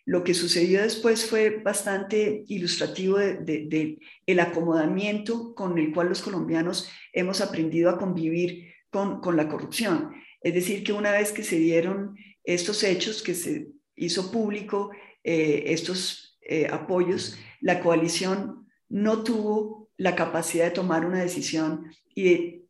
Lo 0.05 0.24
que 0.24 0.33
sucedió 0.33 0.81
después 0.81 1.25
fue 1.25 1.62
bastante 1.63 2.43
ilustrativo 2.48 3.17
de, 3.17 3.98
el 4.25 4.39
acomodamiento 4.39 5.55
con 5.55 5.77
el 5.77 5.93
cual 5.93 6.10
los 6.10 6.22
colombianos 6.22 6.89
hemos 7.13 7.39
aprendido 7.41 7.89
a 7.89 7.98
convivir 7.98 8.74
con, 8.89 9.22
con 9.22 9.38
la 9.38 9.48
corrupción. 9.48 10.12
Es 10.41 10.53
decir, 10.53 10.83
que 10.83 10.91
una 10.91 11.12
vez 11.12 11.31
que 11.31 11.43
se 11.43 11.57
dieron 11.57 12.17
estos 12.43 12.83
hechos, 12.83 13.24
que 13.24 13.33
se 13.33 13.69
hizo 13.95 14.31
público 14.31 14.91
eh, 15.24 15.63
estos 15.67 16.38
eh, 16.41 16.67
apoyos, 16.69 17.38
la 17.62 17.79
coalición 17.79 18.67
no 18.89 19.24
tuvo 19.24 19.89
la 19.95 20.15
capacidad 20.15 20.65
de 20.65 20.72
tomar 20.72 21.05
una 21.05 21.22
decisión 21.22 21.91
y 22.13 22.24
de 22.24 22.65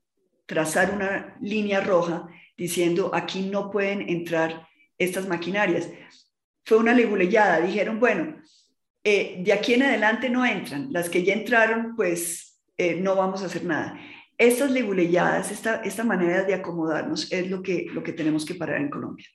trazar 0.45 0.93
una 0.93 1.35
línea 1.41 1.81
roja 1.81 2.27
diciendo 2.55 3.11
aquí 3.13 3.41
no 3.49 3.71
pueden 3.71 4.07
entrar 4.07 4.67
estas 4.99 5.27
maquinarias. 5.27 5.89
Fue 6.65 6.77
una 6.77 6.93
leguleyada, 6.93 7.59
dijeron, 7.59 7.99
bueno, 7.99 8.37
eh, 9.03 9.41
de 9.43 9.51
aquí 9.51 9.73
en 9.73 9.83
adelante 9.83 10.29
no 10.29 10.45
entran, 10.45 10.87
las 10.91 11.09
que 11.09 11.23
ya 11.23 11.33
entraron, 11.33 11.95
pues 11.95 12.61
eh, 12.77 12.95
no 12.95 13.15
vamos 13.15 13.43
a 13.43 13.47
hacer 13.47 13.65
nada. 13.65 13.99
Estas 14.37 14.71
leguleyadas, 14.71 15.51
esta, 15.51 15.81
esta 15.83 16.03
manera 16.03 16.43
de 16.43 16.53
acomodarnos 16.53 17.31
es 17.31 17.49
lo 17.49 17.61
que, 17.61 17.87
lo 17.93 18.01
que 18.01 18.13
tenemos 18.13 18.45
que 18.45 18.55
parar 18.55 18.79
en 18.79 18.89
Colombia. 18.89 19.27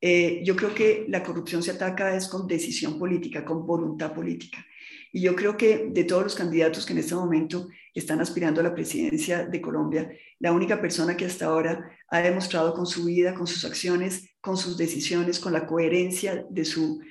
Eh, 0.00 0.42
yo 0.44 0.56
creo 0.56 0.74
que 0.74 1.06
la 1.08 1.22
corrupción 1.22 1.62
se 1.62 1.70
ataca 1.70 2.16
es 2.16 2.26
con 2.26 2.48
decisión 2.48 2.98
política, 2.98 3.44
con 3.44 3.64
voluntad 3.64 4.12
política. 4.12 4.64
Y 5.12 5.20
yo 5.20 5.36
creo 5.36 5.58
que 5.58 5.90
de 5.90 6.04
todos 6.04 6.22
los 6.22 6.34
candidatos 6.34 6.86
que 6.86 6.94
en 6.94 6.98
este 6.98 7.14
momento 7.14 7.68
están 7.92 8.20
aspirando 8.20 8.60
a 8.60 8.64
la 8.64 8.74
presidencia 8.74 9.44
de 9.44 9.60
Colombia, 9.60 10.10
la 10.38 10.52
única 10.52 10.80
persona 10.80 11.16
que 11.16 11.26
hasta 11.26 11.44
ahora 11.44 11.90
ha 12.08 12.20
demostrado 12.20 12.72
con 12.72 12.86
su 12.86 13.04
vida, 13.04 13.34
con 13.34 13.46
sus 13.46 13.66
acciones, 13.66 14.30
con 14.40 14.56
sus 14.56 14.78
decisiones, 14.78 15.38
con 15.38 15.52
la 15.52 15.66
coherencia 15.66 16.46
de 16.48 16.64
su, 16.64 17.02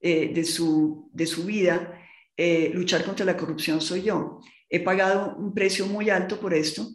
eh, 0.00 0.32
de 0.34 0.44
su, 0.44 1.08
de 1.12 1.26
su 1.26 1.44
vida, 1.44 2.00
eh, 2.36 2.72
luchar 2.74 3.04
contra 3.04 3.24
la 3.24 3.36
corrupción 3.36 3.80
soy 3.80 4.02
yo. 4.02 4.40
He 4.68 4.80
pagado 4.80 5.36
un 5.36 5.54
precio 5.54 5.86
muy 5.86 6.10
alto 6.10 6.40
por 6.40 6.52
esto. 6.52 6.88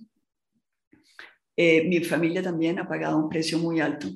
Eh, 1.56 1.88
mi 1.88 2.04
familia 2.04 2.44
también 2.44 2.80
ha 2.80 2.88
pagado 2.88 3.18
un 3.18 3.30
precio 3.30 3.58
muy 3.58 3.80
alto 3.80 4.10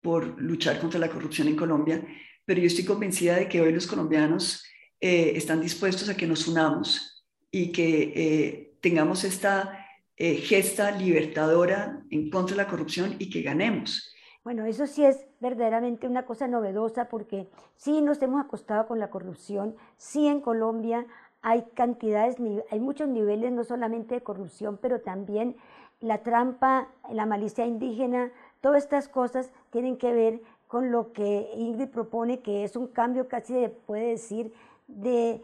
por 0.00 0.40
luchar 0.42 0.80
contra 0.80 0.98
la 0.98 1.08
corrupción 1.08 1.46
en 1.46 1.56
Colombia, 1.56 2.04
pero 2.44 2.60
yo 2.60 2.66
estoy 2.66 2.84
convencida 2.84 3.36
de 3.36 3.48
que 3.48 3.60
hoy 3.60 3.72
los 3.72 3.86
colombianos 3.86 4.64
están 5.04 5.60
dispuestos 5.60 6.08
a 6.08 6.16
que 6.16 6.26
nos 6.26 6.48
unamos 6.48 7.26
y 7.50 7.72
que 7.72 8.78
tengamos 8.80 9.24
esta 9.24 9.86
gesta 10.16 10.92
libertadora 10.92 12.02
en 12.10 12.30
contra 12.30 12.56
de 12.56 12.62
la 12.62 12.68
corrupción 12.68 13.16
y 13.18 13.28
que 13.28 13.42
ganemos. 13.42 14.14
Bueno, 14.44 14.64
eso 14.64 14.86
sí 14.86 15.04
es 15.04 15.26
verdaderamente 15.40 16.06
una 16.06 16.24
cosa 16.24 16.48
novedosa 16.48 17.08
porque 17.08 17.48
sí 17.76 18.00
nos 18.00 18.22
hemos 18.22 18.44
acostado 18.44 18.86
con 18.86 18.98
la 18.98 19.10
corrupción, 19.10 19.74
sí 19.96 20.26
en 20.26 20.40
Colombia 20.40 21.06
hay 21.42 21.64
cantidades, 21.74 22.36
hay 22.70 22.80
muchos 22.80 23.08
niveles 23.08 23.52
no 23.52 23.64
solamente 23.64 24.14
de 24.14 24.22
corrupción, 24.22 24.78
pero 24.80 25.00
también 25.02 25.56
la 26.00 26.22
trampa, 26.22 26.88
la 27.10 27.26
malicia 27.26 27.66
indígena, 27.66 28.32
todas 28.62 28.84
estas 28.84 29.08
cosas 29.08 29.50
tienen 29.70 29.98
que 29.98 30.12
ver 30.12 30.40
con 30.66 30.90
lo 30.90 31.12
que 31.12 31.50
Ingrid 31.56 31.88
propone, 31.88 32.40
que 32.40 32.64
es 32.64 32.76
un 32.76 32.86
cambio 32.86 33.28
casi 33.28 33.68
puede 33.86 34.08
decir 34.08 34.52
de 34.86 35.42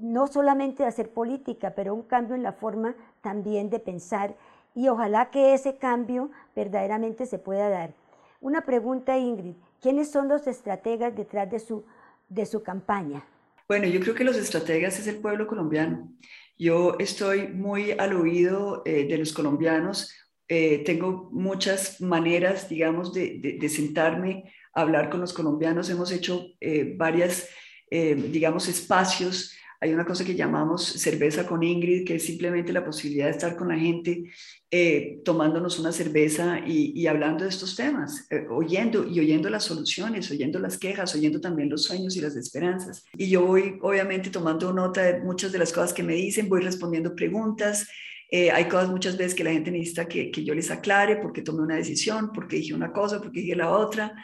no 0.00 0.26
solamente 0.26 0.84
hacer 0.84 1.12
política, 1.12 1.74
pero 1.74 1.94
un 1.94 2.02
cambio 2.02 2.34
en 2.34 2.42
la 2.42 2.52
forma 2.52 2.94
también 3.22 3.70
de 3.70 3.80
pensar 3.80 4.36
y 4.74 4.88
ojalá 4.88 5.30
que 5.30 5.54
ese 5.54 5.76
cambio 5.76 6.30
verdaderamente 6.54 7.26
se 7.26 7.38
pueda 7.38 7.68
dar. 7.68 7.94
Una 8.40 8.62
pregunta, 8.62 9.18
Ingrid. 9.18 9.54
¿Quiénes 9.80 10.10
son 10.10 10.28
los 10.28 10.46
estrategas 10.46 11.16
detrás 11.16 11.50
de 11.50 11.58
su, 11.58 11.84
de 12.28 12.46
su 12.46 12.62
campaña? 12.62 13.24
Bueno, 13.66 13.86
yo 13.86 14.00
creo 14.00 14.14
que 14.14 14.24
los 14.24 14.36
estrategas 14.36 14.98
es 14.98 15.06
el 15.06 15.16
pueblo 15.16 15.46
colombiano. 15.46 16.12
Yo 16.58 16.96
estoy 16.98 17.48
muy 17.48 17.92
al 17.92 18.14
oído 18.14 18.82
eh, 18.84 19.06
de 19.06 19.16
los 19.16 19.32
colombianos. 19.32 20.14
Eh, 20.48 20.82
tengo 20.84 21.30
muchas 21.32 22.00
maneras, 22.00 22.68
digamos, 22.68 23.14
de, 23.14 23.56
de, 23.58 23.68
sentarme 23.68 24.52
a 24.74 24.82
hablar 24.82 25.08
con 25.08 25.20
los 25.20 25.32
colombianos. 25.32 25.88
Hemos 25.88 26.12
hecho 26.12 26.48
eh, 26.60 26.94
varias, 26.96 27.48
digamos, 27.90 28.68
espacios 28.68 29.56
hay 29.82 29.94
una 29.94 30.04
cosa 30.04 30.26
que 30.26 30.34
llamamos 30.34 30.84
cerveza 30.84 31.46
con 31.46 31.62
Ingrid, 31.62 32.06
que 32.06 32.16
es 32.16 32.24
simplemente 32.24 32.70
la 32.70 32.84
posibilidad 32.84 33.24
de 33.24 33.30
estar 33.30 33.56
con 33.56 33.68
la 33.68 33.78
gente 33.78 34.24
eh, 34.70 35.20
tomándonos 35.24 35.78
una 35.78 35.90
cerveza 35.90 36.60
y, 36.66 37.06
hablando 37.06 37.44
de 37.44 37.50
estos 37.50 37.76
temas, 37.76 38.26
eh, 38.30 38.46
oyendo 38.50 39.06
y 39.08 39.18
oyendo 39.20 39.48
las 39.48 39.64
soluciones, 39.64 40.30
oyendo 40.30 40.58
las 40.58 40.76
quejas, 40.76 41.14
oyendo 41.14 41.40
también 41.40 41.70
los 41.70 41.84
sueños 41.84 42.14
y 42.14 42.20
las 42.20 42.36
esperanzas. 42.36 43.04
Y 43.16 43.30
yo 43.30 43.46
voy 43.46 43.78
obviamente 43.80 44.28
tomando 44.28 44.70
nota 44.70 45.02
de 45.02 45.20
muchas 45.20 45.50
de 45.50 45.58
las 45.58 45.72
cosas 45.72 45.94
que 45.94 46.02
me 46.02 46.14
dicen, 46.14 46.50
voy 46.50 46.60
respondiendo 46.60 47.14
preguntas. 47.14 47.88
Eh, 48.30 48.50
hay 48.50 48.66
cosas 48.66 48.90
muchas 48.90 49.16
veces 49.16 49.34
que 49.34 49.44
la 49.44 49.52
gente 49.52 49.70
necesita 49.70 50.06
que, 50.06 50.30
que, 50.30 50.44
yo 50.44 50.54
les 50.54 50.70
aclare 50.70 51.16
porque 51.16 51.40
tomé 51.40 51.62
una 51.62 51.76
decisión, 51.76 52.32
porque 52.34 52.56
dije 52.56 52.74
una 52.74 52.92
cosa, 52.92 53.18
porque 53.18 53.40
dije 53.40 53.56
la 53.56 53.70
otra. 53.70 54.14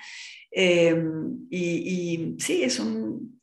Em, 0.50 1.46
y, 1.50 1.58
y 1.60 2.36
sí, 2.38 2.62
es 2.62 2.78
un 2.78 3.35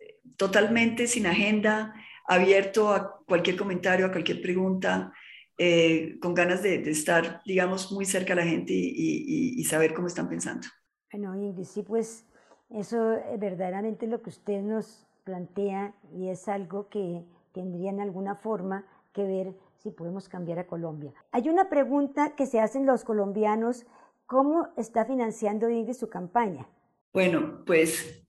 totalmente 0.43 1.07
sin 1.07 1.25
agenda, 1.25 1.93
abierto 2.27 2.89
a 2.89 3.23
cualquier 3.25 3.55
comentario, 3.55 4.05
a 4.05 4.11
cualquier 4.11 4.41
pregunta, 4.41 5.13
eh, 5.57 6.17
con 6.21 6.33
ganas 6.33 6.61
de, 6.61 6.75
estar, 6.89 7.41
digamos, 7.45 7.93
muy 7.93 8.05
cerca 8.05 8.33
a 8.33 8.35
la 8.35 8.43
gente 8.43 8.73
y, 8.73 9.63
saber 9.63 9.93
cómo 9.93 10.07
están 10.07 10.27
pensando. 10.27 10.67
Bueno, 11.09 11.33
Ingrid, 11.33 11.63
sí, 11.63 11.81
pues 11.81 12.25
eso 12.69 13.13
es 13.13 13.39
verdaderamente 13.39 14.05
lo 14.05 14.21
que 14.21 14.31
usted 14.31 14.61
nos 14.61 15.07
plantea 15.23 15.95
y 16.13 16.27
es 16.27 16.49
algo 16.49 16.89
que 16.89 17.23
tendría 17.53 17.91
en 17.91 18.01
alguna 18.01 18.35
forma 18.35 18.85
que 19.13 19.23
ver 19.23 19.53
si 19.77 19.91
podemos 19.91 20.27
cambiar 20.27 20.59
a 20.59 20.67
Colombia. 20.67 21.13
Hay 21.31 21.47
una 21.47 21.69
pregunta 21.69 22.35
que 22.35 22.47
se 22.47 22.59
hacen 22.59 22.85
los 22.85 23.05
colombianos, 23.05 23.85
¿cómo 24.25 24.67
está 24.75 25.05
financiando 25.05 25.69
Ingrid 25.69 25.93
su 25.93 26.09
campaña? 26.09 26.67
Bueno, 27.13 27.63
pues 27.65 28.22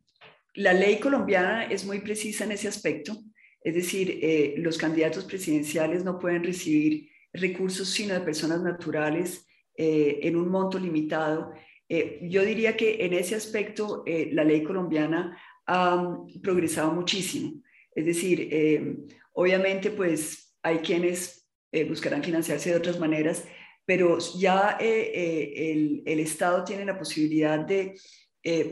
la 0.55 0.73
ley 0.73 0.99
colombiana 0.99 1.65
es 1.65 1.85
muy 1.85 2.01
precisa 2.01 2.45
en 2.45 2.53
ese 2.53 2.69
aspecto. 2.69 3.17
Es 3.61 3.75
decir, 3.75 4.19
eh, 4.23 4.55
los 4.59 4.79
candidatos 4.79 5.25
presidenciales 5.25 6.05
no 6.05 6.19
pueden 6.19 6.45
recibir 6.45 7.09
recursos 7.33 7.89
sino 7.89 8.15
de 8.15 8.21
personas 8.21 8.63
naturales 8.63 9.47
eh, 9.77 10.21
en 10.23 10.37
un 10.37 10.49
monto 10.49 10.79
limitado. 10.79 11.53
Eh, 11.89 12.21
yo 12.23 12.45
diría 12.45 12.77
que 12.77 13.05
en 13.05 13.15
ese 13.15 13.35
aspecto 13.35 14.05
la 14.07 14.45
ley 14.45 14.63
colombiana 14.63 15.37
ha 15.67 16.19
progresado 16.43 16.93
muchísimo. 16.93 17.63
Es 17.95 18.07
decir, 18.07 19.09
obviamente 19.33 19.91
pues 19.91 20.57
hay 20.63 20.79
quienes 20.79 21.49
buscarán 21.89 22.23
financiarse 22.23 22.71
de 22.71 22.77
otras 22.77 22.99
maneras, 22.99 23.45
pero 23.85 24.19
ya 24.39 24.77
el, 24.81 26.03
Estado 26.07 26.65
tiene 26.65 26.85
la 26.85 26.99
posibilidad 26.99 27.59
de 27.59 27.95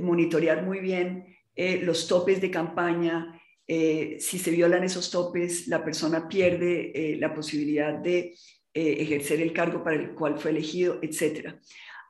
monitorear 0.00 0.64
muy 0.64 0.80
bien 0.80 1.32
los 1.56 2.06
topes 2.08 2.40
de 2.40 2.50
campaña, 2.50 3.42
eh, 3.66 4.18
si 4.20 4.38
se 4.38 4.50
violan 4.50 4.84
esos 4.84 5.10
topes, 5.10 5.68
la 5.68 5.84
persona 5.84 6.28
pierde 6.28 6.92
eh, 6.94 7.16
la 7.16 7.32
posibilidad 7.32 7.94
de 7.94 8.34
eh, 8.74 8.96
ejercer 8.98 9.40
el 9.40 9.52
cargo 9.52 9.82
para 9.84 9.96
el 9.96 10.14
cual 10.14 10.38
fue 10.38 10.50
elegido, 10.50 10.98
etc. 11.00 11.54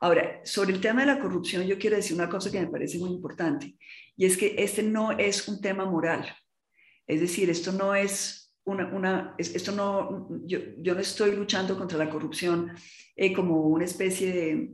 Ahora, 0.00 0.40
sobre 0.44 0.72
el 0.72 0.80
tema 0.80 1.02
de 1.02 1.06
la 1.06 1.20
corrupción, 1.20 1.66
yo 1.66 1.78
quiero 1.78 1.96
decir 1.96 2.16
una 2.16 2.28
cosa 2.28 2.50
que 2.50 2.60
me 2.60 2.66
parece 2.66 2.98
muy 2.98 3.10
importante, 3.10 3.76
y 4.16 4.24
es 4.26 4.36
que 4.36 4.54
este 4.58 4.82
no 4.82 5.12
es 5.12 5.46
un 5.46 5.60
tema 5.60 5.84
moral. 5.84 6.26
Es 7.06 7.20
decir, 7.20 7.50
esto 7.50 7.72
no 7.72 7.94
es 7.94 8.52
una, 8.64 9.34
esto 9.38 9.72
no, 9.72 10.28
yo, 10.44 10.58
no 10.78 11.00
estoy 11.00 11.36
luchando 11.36 11.76
contra 11.76 11.98
la 11.98 12.08
corrupción 12.08 12.72
como 13.34 13.60
una 13.68 13.84
especie 13.84 14.32
de, 14.32 14.70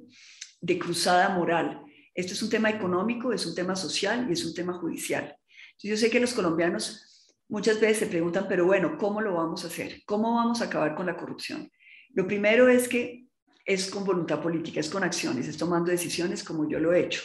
de 0.60 0.78
cruzada 0.78 1.30
moral. 1.30 1.82
Esto 2.18 2.32
es 2.32 2.42
un 2.42 2.50
tema 2.50 2.68
económico, 2.68 3.32
es 3.32 3.46
un 3.46 3.54
tema 3.54 3.76
social 3.76 4.26
y 4.28 4.32
es 4.32 4.44
un 4.44 4.52
tema 4.52 4.72
judicial. 4.72 5.36
Yo 5.80 5.96
sé 5.96 6.10
que 6.10 6.18
los 6.18 6.34
colombianos 6.34 7.32
muchas 7.48 7.80
veces 7.80 7.98
se 7.98 8.06
preguntan, 8.08 8.46
pero 8.48 8.66
bueno, 8.66 8.98
¿cómo 8.98 9.20
lo 9.20 9.34
vamos 9.34 9.62
a 9.62 9.68
hacer? 9.68 10.02
¿Cómo 10.04 10.34
vamos 10.34 10.60
a 10.60 10.64
acabar 10.64 10.96
con 10.96 11.06
la 11.06 11.16
corrupción? 11.16 11.70
Lo 12.14 12.26
primero 12.26 12.68
es 12.68 12.88
que 12.88 13.26
es 13.64 13.88
con 13.88 14.04
voluntad 14.04 14.42
política, 14.42 14.80
es 14.80 14.90
con 14.90 15.04
acciones, 15.04 15.46
es 15.46 15.56
tomando 15.56 15.92
decisiones 15.92 16.42
como 16.42 16.68
yo 16.68 16.80
lo 16.80 16.92
he 16.92 17.04
hecho. 17.04 17.22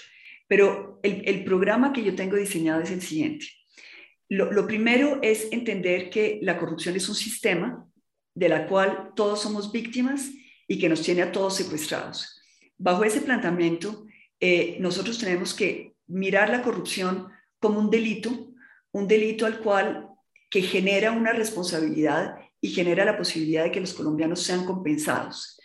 Pero 0.47 0.99
el, 1.01 1.43
programa 1.43 1.91
que 1.91 2.03
yo 2.03 2.13
tengo 2.13 2.35
diseñado 2.35 2.83
es 2.83 2.91
el 2.91 3.01
siguiente. 3.01 3.47
Lo, 4.29 4.51
lo 4.51 4.67
primero 4.67 5.17
es 5.23 5.47
entender 5.51 6.11
que 6.11 6.37
la 6.43 6.59
corrupción 6.59 6.95
es 6.95 7.09
un 7.09 7.15
sistema 7.15 7.83
de 8.35 8.47
la 8.47 8.67
cual 8.67 9.13
todos 9.15 9.41
somos 9.41 9.71
víctimas 9.71 10.29
y 10.67 10.77
que 10.77 10.87
nos 10.87 11.01
tiene 11.01 11.23
a 11.23 11.31
todos 11.31 11.55
secuestrados. 11.55 12.39
Bajo 12.77 13.03
ese 13.03 13.21
planteamiento, 13.21 14.05
eh, 14.45 14.75
nosotros 14.81 15.17
tenemos 15.19 15.53
que 15.53 15.95
mirar 16.05 16.49
la 16.49 16.61
corrupción 16.61 17.29
como 17.59 17.79
un 17.79 17.89
delito, 17.89 18.29
un 18.91 19.07
delito 19.07 19.45
al 19.45 19.59
cual 19.59 20.09
que 20.49 20.61
genera 20.61 21.13
una 21.13 21.31
responsabilidad 21.31 22.35
y 22.59 22.71
genera 22.71 23.05
la 23.05 23.17
posibilidad 23.17 23.63
de 23.63 23.71
que 23.71 23.79
los 23.79 23.93
colombianos 23.93 24.41
sean 24.41 24.65
compensados. 24.65 25.57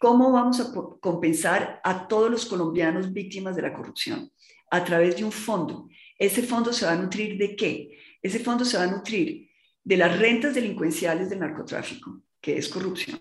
¿Cómo 0.00 0.32
vamos 0.32 0.58
a 0.58 0.72
compensar 0.98 1.80
a 1.84 2.08
todos 2.08 2.28
los 2.28 2.44
colombianos 2.44 3.12
víctimas 3.12 3.54
de 3.54 3.62
la 3.62 3.72
corrupción? 3.72 4.32
A 4.72 4.82
través 4.82 5.16
de 5.16 5.22
un 5.22 5.30
fondo. 5.30 5.88
¿Ese 6.18 6.42
fondo 6.42 6.72
se 6.72 6.86
va 6.86 6.94
a 6.94 6.96
nutrir 6.96 7.38
de 7.38 7.54
qué? 7.54 8.00
Ese 8.20 8.40
fondo 8.40 8.64
se 8.64 8.78
va 8.78 8.82
a 8.82 8.90
nutrir 8.90 9.48
de 9.84 9.96
las 9.96 10.18
rentas 10.18 10.56
delincuenciales 10.56 11.30
del 11.30 11.38
narcotráfico, 11.38 12.20
que 12.40 12.58
es 12.58 12.68
corrupción, 12.68 13.20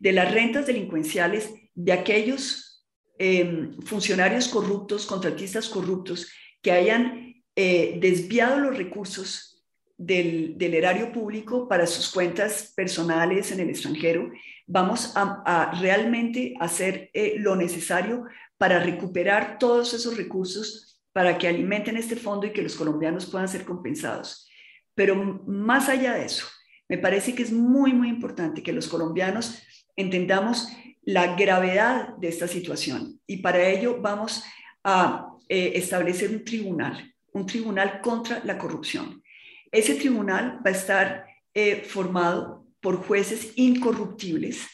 de 0.00 0.10
las 0.10 0.34
rentas 0.34 0.66
delincuenciales 0.66 1.54
de 1.72 1.92
aquellos 1.92 2.73
em, 3.18 3.80
funcionarios 3.82 4.48
corruptos, 4.48 5.06
contratistas 5.06 5.68
corruptos, 5.68 6.28
que 6.62 6.72
hayan 6.72 7.42
eh, 7.56 7.98
desviado 8.00 8.58
los 8.58 8.76
recursos 8.76 9.54
del, 9.96 10.56
erario 10.60 11.12
público 11.12 11.68
para 11.68 11.86
sus 11.86 12.10
cuentas 12.10 12.72
personales 12.74 13.52
en 13.52 13.60
el 13.60 13.70
extranjero, 13.70 14.30
vamos 14.66 15.12
a, 15.14 15.72
realmente 15.80 16.54
hacer 16.58 17.10
eh, 17.14 17.34
lo 17.38 17.54
necesario 17.54 18.24
para 18.58 18.80
recuperar 18.80 19.58
todos 19.58 19.94
esos 19.94 20.16
recursos 20.16 21.00
para 21.12 21.38
que 21.38 21.46
alimenten 21.46 21.96
este 21.96 22.16
fondo 22.16 22.46
y 22.46 22.52
que 22.52 22.62
los 22.62 22.74
colombianos 22.74 23.26
puedan 23.26 23.48
ser 23.48 23.64
compensados. 23.64 24.48
Pero 24.94 25.14
más 25.46 25.88
allá 25.88 26.14
de 26.14 26.24
eso, 26.24 26.46
me 26.88 26.98
parece 26.98 27.34
que 27.34 27.42
es 27.42 27.52
muy, 27.52 27.92
muy 27.92 28.08
importante 28.08 28.62
que 28.62 28.72
los 28.72 28.88
colombianos 28.88 29.62
entendamos 29.96 30.68
la 31.06 31.36
gravedad 31.36 32.16
de 32.16 32.28
esta 32.28 32.48
situación 32.48 33.20
y 33.26 33.38
para 33.38 33.68
ello 33.68 34.00
vamos 34.00 34.44
a 34.82 35.34
eh, 35.48 35.72
establecer 35.74 36.30
un 36.30 36.44
tribunal, 36.44 37.14
un 37.32 37.46
tribunal 37.46 38.00
contra 38.00 38.42
la 38.44 38.58
corrupción. 38.58 39.22
Ese 39.70 39.94
tribunal 39.94 40.60
va 40.64 40.70
a 40.70 40.74
estar 40.74 41.26
eh, 41.52 41.84
formado 41.86 42.66
por 42.80 42.96
jueces 42.96 43.52
incorruptibles 43.56 44.66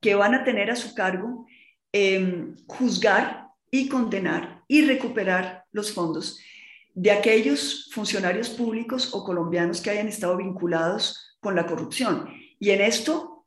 que 0.00 0.14
van 0.14 0.34
a 0.34 0.44
tener 0.44 0.70
a 0.70 0.76
su 0.76 0.94
cargo 0.94 1.46
em, 1.92 2.56
juzgar 2.66 3.48
y 3.70 3.88
condenar 3.88 4.64
y 4.68 4.84
recuperar 4.84 5.64
los 5.72 5.92
fondos 5.92 6.38
de 6.94 7.10
aquellos 7.10 7.90
funcionarios 7.92 8.50
públicos 8.50 9.14
o 9.14 9.24
colombianos 9.24 9.80
que 9.80 9.90
hayan 9.90 10.08
estado 10.08 10.36
vinculados 10.36 11.36
con 11.40 11.54
la 11.54 11.66
corrupción. 11.66 12.28
Y 12.58 12.70
en 12.70 12.80
esto, 12.80 13.37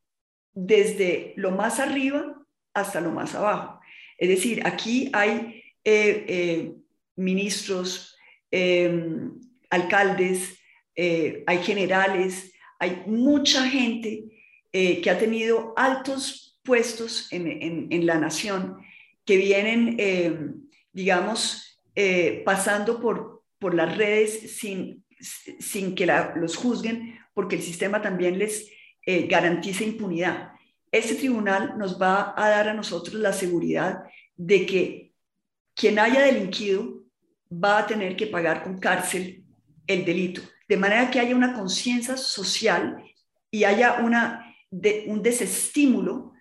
desde 0.54 1.34
lo 1.38 1.52
más 1.52 1.80
arriba 1.80 2.42
hasta 2.74 3.02
lo 3.02 3.12
más 3.12 3.36
abajo. 3.36 3.80
Es 4.18 4.30
decir, 4.30 4.62
aquí 4.66 5.10
hay 5.14 5.64
eh, 5.84 6.26
eh, 6.28 6.74
ministros, 7.16 8.16
em, 8.52 9.40
alcaldes, 9.70 10.60
eh, 10.96 11.44
hay 11.48 11.58
generales, 11.64 12.54
hay 12.80 13.04
mucha 13.08 13.68
gente 13.68 14.26
que 14.72 15.10
ha 15.10 15.20
tenido 15.20 15.74
altos 15.76 16.58
puestos 16.64 17.28
en, 17.32 18.06
la 18.06 18.18
nación 18.18 18.78
que 19.26 19.36
vienen, 19.36 19.98
em, 20.00 20.62
digamos, 20.94 21.82
pasando 22.46 23.02
por, 23.02 23.44
por 23.60 23.74
las 23.74 23.98
redes 23.98 24.56
sin, 24.58 25.04
sin 25.20 25.94
que 25.94 26.08
los 26.36 26.56
juzguen, 26.56 27.20
porque 27.34 27.58
el 27.58 27.62
sistema 27.62 28.02
también 28.02 28.40
les 28.40 28.72
garantiza 29.06 29.84
impunidad. 29.84 30.52
Este 30.92 31.16
tribunal 31.16 31.78
nos 31.78 32.00
va 32.00 32.34
a 32.38 32.50
dar 32.50 32.70
a 32.70 32.74
nosotros 32.74 33.16
la 33.16 33.34
seguridad 33.34 34.04
de 34.36 34.66
que 34.66 35.14
quien 35.74 36.00
haya 36.00 36.22
delinquido 36.22 37.04
va 37.52 37.80
a 37.80 37.88
tener 37.88 38.16
que 38.16 38.28
pagar 38.28 38.64
con 38.64 38.78
cárcel 38.78 39.44
el 39.88 40.06
delito. 40.06 40.42
De 40.68 40.78
manera 40.78 41.10
que 41.10 41.20
haya 41.20 41.36
una 41.36 41.54
conciencia 41.54 42.16
social 42.18 43.04
y 43.50 43.64
haya 43.64 44.00
una, 44.02 44.56
un 45.08 45.22
desestímulo 45.22 46.34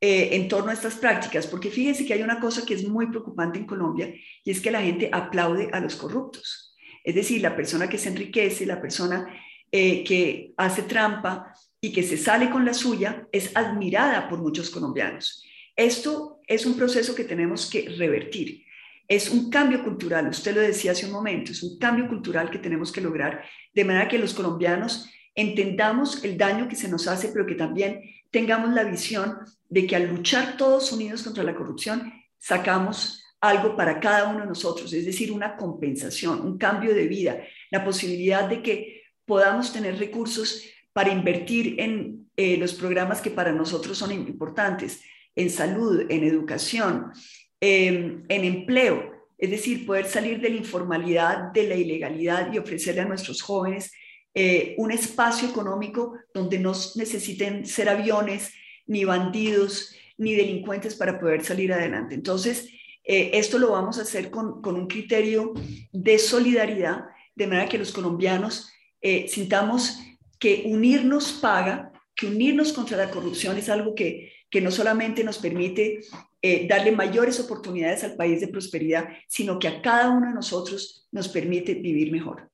eh, 0.00 0.36
en 0.36 0.48
torno 0.48 0.70
a 0.70 0.74
estas 0.74 0.94
prácticas, 0.94 1.46
porque 1.46 1.70
fíjense 1.70 2.06
que 2.06 2.14
hay 2.14 2.22
una 2.22 2.38
cosa 2.38 2.64
que 2.64 2.74
es 2.74 2.86
muy 2.86 3.08
preocupante 3.08 3.58
en 3.58 3.66
Colombia 3.66 4.12
y 4.44 4.50
es 4.50 4.60
que 4.60 4.70
la 4.70 4.82
gente 4.82 5.08
aplaude 5.12 5.70
a 5.72 5.80
los 5.80 5.96
corruptos. 5.96 6.76
Es 7.02 7.14
decir, 7.14 7.40
la 7.40 7.56
persona 7.56 7.88
que 7.88 7.98
se 7.98 8.10
enriquece, 8.10 8.66
la 8.66 8.80
persona 8.80 9.26
eh, 9.72 10.04
que 10.04 10.52
hace 10.56 10.82
trampa 10.82 11.52
y 11.80 11.92
que 11.92 12.02
se 12.02 12.16
sale 12.16 12.50
con 12.50 12.64
la 12.64 12.74
suya 12.74 13.26
es 13.32 13.56
admirada 13.56 14.28
por 14.28 14.40
muchos 14.40 14.70
colombianos. 14.70 15.44
Esto 15.76 16.40
es 16.46 16.66
un 16.66 16.76
proceso 16.76 17.14
que 17.14 17.24
tenemos 17.24 17.70
que 17.70 17.88
revertir 17.88 18.64
es 19.08 19.30
un 19.30 19.48
cambio 19.48 19.82
cultural, 19.82 20.28
usted 20.28 20.54
lo 20.54 20.60
decía 20.60 20.92
hace 20.92 21.06
un 21.06 21.12
momento, 21.12 21.52
es 21.52 21.62
un 21.62 21.78
cambio 21.78 22.06
cultural 22.06 22.50
que 22.50 22.58
tenemos 22.58 22.92
que 22.92 23.00
lograr, 23.00 23.42
de 23.74 23.84
manera 23.84 24.06
que 24.06 24.18
los 24.18 24.34
colombianos 24.34 25.08
entendamos 25.34 26.22
el 26.24 26.36
daño 26.36 26.68
que 26.68 26.76
se 26.76 26.88
nos 26.88 27.08
hace, 27.08 27.28
pero 27.28 27.46
que 27.46 27.54
también 27.54 28.02
tengamos 28.30 28.70
la 28.74 28.84
visión 28.84 29.38
de 29.70 29.86
que 29.86 29.96
al 29.96 30.08
luchar 30.08 30.58
todos 30.58 30.92
unidos 30.92 31.22
contra 31.22 31.42
la 31.42 31.54
corrupción, 31.54 32.12
sacamos 32.36 33.24
algo 33.40 33.76
para 33.76 33.98
cada 33.98 34.28
uno 34.28 34.40
de 34.40 34.46
nosotros, 34.46 34.92
es 34.92 35.06
decir, 35.06 35.32
una 35.32 35.56
compensación, 35.56 36.42
un 36.42 36.58
cambio 36.58 36.94
de 36.94 37.06
vida, 37.06 37.40
la 37.70 37.84
posibilidad 37.84 38.46
de 38.46 38.62
que 38.62 39.02
podamos 39.24 39.72
tener 39.72 39.98
recursos 39.98 40.64
para 40.98 41.12
invertir 41.12 41.64
en 41.78 42.28
eh, 42.36 42.56
los 42.56 42.72
programas 42.74 43.20
que 43.20 43.30
para 43.30 43.52
nosotros 43.52 43.96
son 43.96 44.10
importantes, 44.10 45.00
en 45.36 45.48
salud, 45.50 46.06
en 46.08 46.24
educación, 46.24 47.12
Em, 47.60 48.24
en 48.28 48.44
empleo, 48.44 49.26
es 49.36 49.50
decir, 49.50 49.84
poder 49.84 50.06
salir 50.06 50.40
de 50.40 50.48
la 50.48 50.56
informalidad, 50.56 51.50
de 51.52 51.66
la 51.66 51.74
ilegalidad 51.74 52.52
y 52.52 52.58
ofrecerle 52.58 53.00
a 53.00 53.04
nuestros 53.04 53.42
jóvenes 53.42 53.90
eh, 54.32 54.76
un 54.78 54.92
espacio 54.92 55.48
económico 55.48 56.14
donde 56.32 56.60
no 56.60 56.72
necesiten 56.94 57.66
ser 57.66 57.88
aviones, 57.88 58.52
ni 58.86 59.02
bandidos, 59.02 59.92
ni 60.16 60.36
delincuentes 60.36 60.94
para 60.94 61.18
poder 61.18 61.44
salir 61.44 61.72
adelante. 61.72 62.14
Entonces, 62.14 62.68
eh, 63.02 63.32
esto 63.34 63.58
lo 63.58 63.72
vamos 63.72 63.98
a 63.98 64.02
hacer 64.02 64.30
con, 64.30 64.62
con, 64.62 64.76
un 64.76 64.86
criterio 64.86 65.52
de 65.92 66.18
solidaridad, 66.18 67.06
de 67.34 67.46
manera 67.48 67.68
que 67.68 67.78
los 67.78 67.90
colombianos 67.90 68.70
eh, 69.00 69.26
sintamos 69.28 69.98
que 70.38 70.64
unirnos 70.66 71.32
paga, 71.32 71.92
que 72.14 72.26
unirnos 72.26 72.72
contra 72.72 72.96
la 72.96 73.10
corrupción 73.10 73.56
es 73.56 73.68
algo 73.68 73.94
que, 73.94 74.32
que 74.50 74.60
no 74.60 74.70
solamente 74.70 75.24
nos 75.24 75.38
permite 75.38 76.00
eh, 76.40 76.68
darle 76.68 76.92
mayores 76.92 77.40
oportunidades 77.40 78.04
al 78.04 78.16
país 78.16 78.40
de 78.40 78.48
prosperidad, 78.48 79.08
sino 79.28 79.58
que 79.58 79.68
a 79.68 79.82
cada 79.82 80.10
uno 80.10 80.28
de 80.28 80.34
nosotros 80.34 81.08
nos 81.10 81.28
permite 81.28 81.74
vivir 81.74 82.12
mejor. 82.12 82.50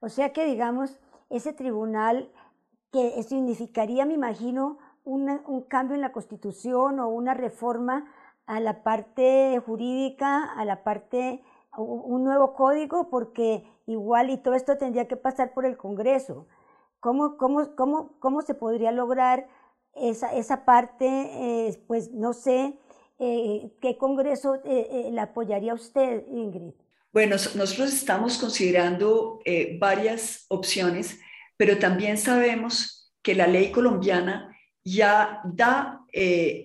O 0.00 0.08
sea 0.08 0.32
que, 0.32 0.46
digamos, 0.46 0.98
ese 1.28 1.52
tribunal 1.52 2.30
que 2.92 3.22
significaría, 3.22 4.06
me 4.06 4.14
imagino, 4.14 4.78
un 5.04 5.64
cambio 5.68 5.94
en 5.94 6.02
la 6.02 6.12
Constitución 6.12 7.00
o 7.00 7.08
una 7.08 7.34
reforma 7.34 8.12
a 8.46 8.60
la 8.60 8.82
parte 8.82 9.60
jurídica, 9.64 10.44
a 10.44 10.64
la 10.64 10.82
parte, 10.82 11.42
un 11.76 12.24
nuevo 12.24 12.54
código, 12.54 13.08
porque 13.08 13.64
igual 13.86 14.30
y 14.30 14.38
todo 14.38 14.54
esto 14.54 14.76
tendría 14.76 15.06
que 15.06 15.16
pasar 15.16 15.52
por 15.52 15.64
el 15.64 15.76
Congreso. 15.76 16.46
¿Cómo, 17.00 17.36
cómo, 17.36 17.74
cómo, 17.74 18.18
cómo 18.20 18.42
se 18.42 18.54
podría 18.54 18.92
lograr 18.92 19.48
esa, 19.94 20.34
esa 20.34 20.64
parte? 20.64 21.06
Eh, 21.06 21.82
pues 21.86 22.12
no 22.12 22.32
sé, 22.32 22.78
eh, 23.22 23.70
¿qué 23.82 23.98
Congreso 23.98 24.54
eh, 24.64 24.88
eh, 24.90 25.10
la 25.12 25.24
apoyaría 25.24 25.74
usted, 25.74 26.24
Ingrid? 26.32 26.72
Bueno, 27.12 27.36
nosotros 27.54 27.92
estamos 27.92 28.38
considerando 28.38 29.40
varias 29.78 30.46
opciones, 30.48 31.18
pero 31.56 31.76
también 31.76 32.16
sabemos 32.16 33.12
que 33.20 33.34
la 33.34 33.48
ley 33.48 33.72
colombiana 33.72 34.56
ya 34.84 35.42
da, 35.44 36.06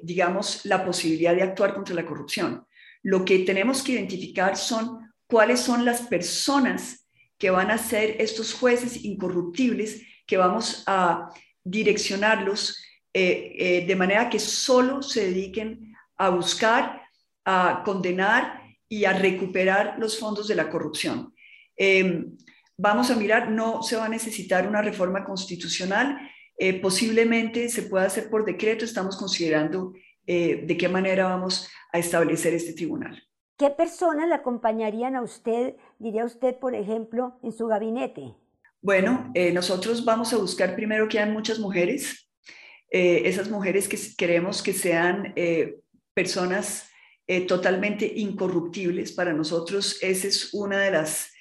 digamos, 0.03 0.63
la 0.65 0.85
posibilidad 0.85 1.35
de 1.35 1.41
actuar 1.41 1.73
contra 1.73 1.95
la 1.95 2.05
corrupción. 2.05 2.63
Lo 3.01 3.25
que 3.25 3.39
tenemos 3.39 3.81
que 3.81 3.93
identificar 3.93 4.55
son 4.55 5.11
cuáles 5.25 5.61
son 5.61 5.83
las 5.83 6.01
personas 6.01 7.07
que 7.39 7.49
van 7.49 7.71
a 7.71 7.79
ser 7.79 8.21
estos 8.21 8.53
jueces 8.53 9.03
incorruptibles 9.03 10.03
que 10.25 10.37
vamos 10.37 10.83
a 10.87 11.29
direccionarlos 11.63 12.81
de 13.13 13.95
manera 13.97 14.29
que 14.29 14.39
solo 14.39 15.01
se 15.01 15.27
dediquen 15.27 15.95
a 16.17 16.29
buscar, 16.29 17.01
a 17.45 17.81
condenar 17.85 18.61
y 18.89 19.05
a 19.05 19.13
recuperar 19.13 19.95
los 19.99 20.19
fondos 20.19 20.47
de 20.47 20.55
la 20.55 20.69
corrupción. 20.69 21.33
Em, 21.75 22.37
vamos 22.77 23.11
a 23.11 23.15
mirar, 23.15 23.49
no 23.49 23.83
se 23.83 23.95
va 23.95 24.05
a 24.05 24.09
necesitar 24.09 24.67
una 24.67 24.81
reforma 24.81 25.23
constitucional, 25.23 26.17
eh, 26.57 26.79
posiblemente 26.79 27.69
se 27.69 27.83
pueda 27.83 28.05
hacer 28.05 28.29
por 28.29 28.45
decreto, 28.45 28.85
estamos 28.85 29.17
considerando 29.17 29.93
eh, 30.25 30.63
de 30.65 30.77
qué 30.77 30.87
manera 30.87 31.25
vamos 31.25 31.69
a 31.91 31.99
establecer 31.99 32.53
este 32.53 32.73
tribunal. 32.73 33.21
¿Qué 33.57 33.69
personas 33.69 34.27
le 34.27 34.35
acompañarían 34.35 35.15
a 35.15 35.21
usted, 35.21 35.75
diría 35.99 36.25
usted, 36.25 36.57
por 36.57 36.75
ejemplo, 36.75 37.37
en 37.41 37.51
su 37.51 37.67
gabinete? 37.67 38.35
Bueno, 38.85 39.31
eh, 39.33 39.51
nosotros 39.51 40.05
vamos 40.05 40.31
a 40.31 40.37
buscar 40.37 40.75
primero 40.75 41.07
que 41.07 41.17
hayan 41.17 41.33
muchas 41.33 41.57
mujeres, 41.57 42.29
esas 42.87 43.49
mujeres 43.49 43.89
que 43.89 43.97
queremos 44.15 44.61
que 44.61 44.71
sean 44.71 45.33
personas 46.13 46.87
eh, 47.27 47.41
totalmente 47.41 48.11
incorruptibles. 48.15 49.11
Para 49.11 49.33
nosotros 49.33 49.97
esa 50.01 50.27
es 50.27 50.53
una 50.53 50.79
de 50.79 50.91
las, 50.91 51.31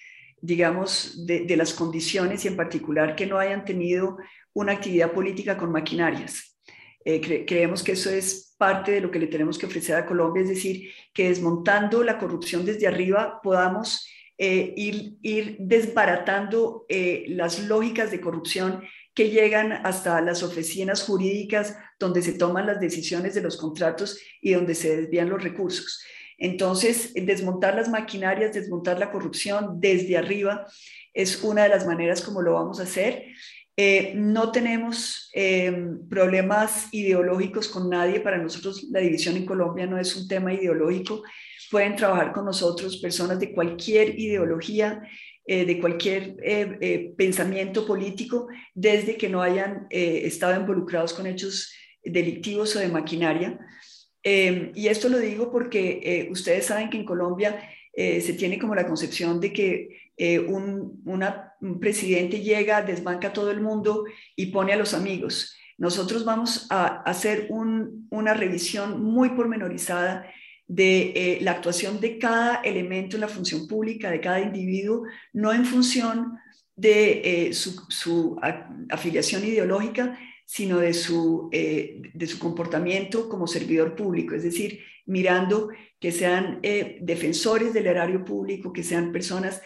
digamos, 0.41 1.27
de, 1.27 1.57
las 1.57 1.75
condiciones 1.75 2.45
y 2.45 2.49
en 2.49 2.57
particular 2.57 3.15
que 3.15 3.27
no 3.27 3.39
hayan 3.39 3.67
tenido 3.67 4.17
una 4.55 4.73
actividad 4.73 5.13
política 5.13 5.59
con 5.59 5.71
maquinarias. 5.71 6.59
Eh, 7.05 7.45
creemos 7.47 7.83
que 7.83 7.93
eso 7.93 8.09
es 8.09 8.55
parte 8.57 8.93
de 8.93 9.03
lo 9.03 9.11
que 9.11 9.19
le 9.19 9.27
tenemos 9.27 9.59
que 9.59 9.67
ofrecer 9.67 9.97
a 9.97 10.07
Colombia, 10.07 10.43
es 10.43 10.49
decir, 10.49 10.91
que 11.13 11.29
desmontando 11.29 12.03
la 12.03 12.19
corrupción 12.19 12.65
desde 12.65 12.87
arriba 12.87 13.41
podamos 13.43 14.07
eh, 14.39 14.75
ir, 14.77 15.57
desbaratando 15.59 16.87
las 17.29 17.61
lógicas 17.61 18.11
de 18.11 18.21
corrupción 18.21 18.83
que 19.15 19.31
llegan 19.31 19.73
hasta 19.73 20.21
las 20.21 20.43
oficinas 20.43 21.05
jurídicas 21.05 21.77
donde 21.99 22.21
se 22.21 22.33
toman 22.33 22.67
las 22.67 22.81
decisiones 22.81 23.35
de 23.35 23.43
los 23.43 23.57
contratos 23.57 24.19
y 24.41 24.53
donde 24.53 24.75
se 24.75 24.97
desvían 24.97 25.31
los 25.31 25.43
recursos. 25.43 26.03
Entonces, 26.37 27.13
desmontar 27.15 27.77
las 27.77 27.89
maquinarias, 27.89 28.53
desmontar 28.53 28.99
la 28.99 29.13
corrupción 29.13 29.81
desde 29.81 30.17
arriba 30.17 30.67
es 31.13 31.43
una 31.45 31.63
de 31.63 31.69
las 31.69 31.87
maneras 31.87 32.21
como 32.23 32.43
lo 32.43 32.55
vamos 32.55 32.81
a 32.81 32.83
hacer. 32.83 33.25
Eh, 33.77 34.13
no 34.15 34.53
tenemos 34.53 35.31
em, 35.33 36.09
problemas 36.09 36.89
ideológicos 36.93 37.69
con 37.69 37.89
nadie. 37.89 38.21
Para 38.21 38.39
nosotros 38.39 38.85
la 38.91 39.01
división 39.01 39.37
en 39.37 39.47
Colombia 39.47 39.87
no 39.87 39.99
es 39.99 40.15
un 40.17 40.29
tema 40.29 40.53
ideológico. 40.53 41.23
Pueden 41.75 41.97
trabajar 41.97 42.33
con 42.33 42.45
nosotros 42.45 42.99
personas 42.99 43.41
de 43.41 43.53
cualquier 43.53 44.17
ideología, 44.17 45.03
eh, 45.45 45.65
de 45.65 45.81
cualquier 45.81 46.37
eh, 46.41 47.13
pensamiento 47.19 47.85
político, 47.85 48.47
desde 48.75 49.17
que 49.17 49.29
no 49.29 49.43
hayan 49.43 49.89
estado 49.91 50.61
involucrados 50.61 51.13
con 51.13 51.27
hechos 51.27 51.75
delictivos 52.05 52.77
o 52.77 52.79
de 52.79 52.87
maquinaria. 52.87 53.59
Em, 54.23 54.71
y 54.77 54.87
esto 54.87 55.09
lo 55.09 55.19
digo 55.19 55.51
porque 55.51 56.29
ustedes 56.31 56.67
saben 56.67 56.91
que 56.91 56.99
en 56.99 57.05
Colombia 57.05 57.59
se 57.97 58.33
tiene 58.35 58.57
como 58.59 58.77
la 58.77 58.87
concepción 58.87 59.41
de 59.41 59.53
que 59.53 59.89
eh, 60.17 60.39
un, 60.39 61.03
presidente 61.81 62.41
llega, 62.41 62.83
desbanca 62.83 63.29
a 63.29 63.33
todo 63.33 63.51
el 63.51 63.61
mundo 63.61 64.05
y 64.37 64.47
pone 64.47 64.73
a 64.73 64.77
los 64.77 64.95
amigos. 64.95 65.57
Nosotros 65.77 66.25
vamos 66.25 66.69
a 66.71 67.03
hacer 67.03 67.49
una 67.51 68.35
revisión 68.35 69.03
muy 69.03 69.31
pormenorizada 69.31 70.31
de 70.67 71.13
eh, 71.15 71.39
la 71.43 71.53
actuación 71.53 72.01
de 72.01 72.19
cada 72.19 72.57
elemento 72.63 73.17
en 73.17 73.21
la 73.21 73.29
función 73.29 73.67
pública, 73.69 74.11
de 74.11 74.21
cada 74.21 74.41
individuo, 74.41 75.05
no 75.33 75.53
en 75.53 75.65
función 75.65 76.39
de 76.77 77.49
eh, 77.49 77.53
su, 77.53 78.39
afiliación 78.91 79.45
ideológica, 79.45 80.19
sino 80.47 80.79
de 80.79 80.93
su, 80.93 81.49
de 81.51 82.27
su 82.27 82.39
comportamiento 82.39 83.31
como 83.31 83.47
servidor 83.47 83.97
público, 83.97 84.35
es 84.35 84.43
decir, 84.43 84.81
mirando 85.07 85.71
que 85.99 86.13
sean 86.13 86.61
defensores 87.01 87.73
del 87.73 87.87
erario 87.87 88.25
público, 88.25 88.71
que 88.71 88.83
sean 88.83 89.11
personas 89.11 89.63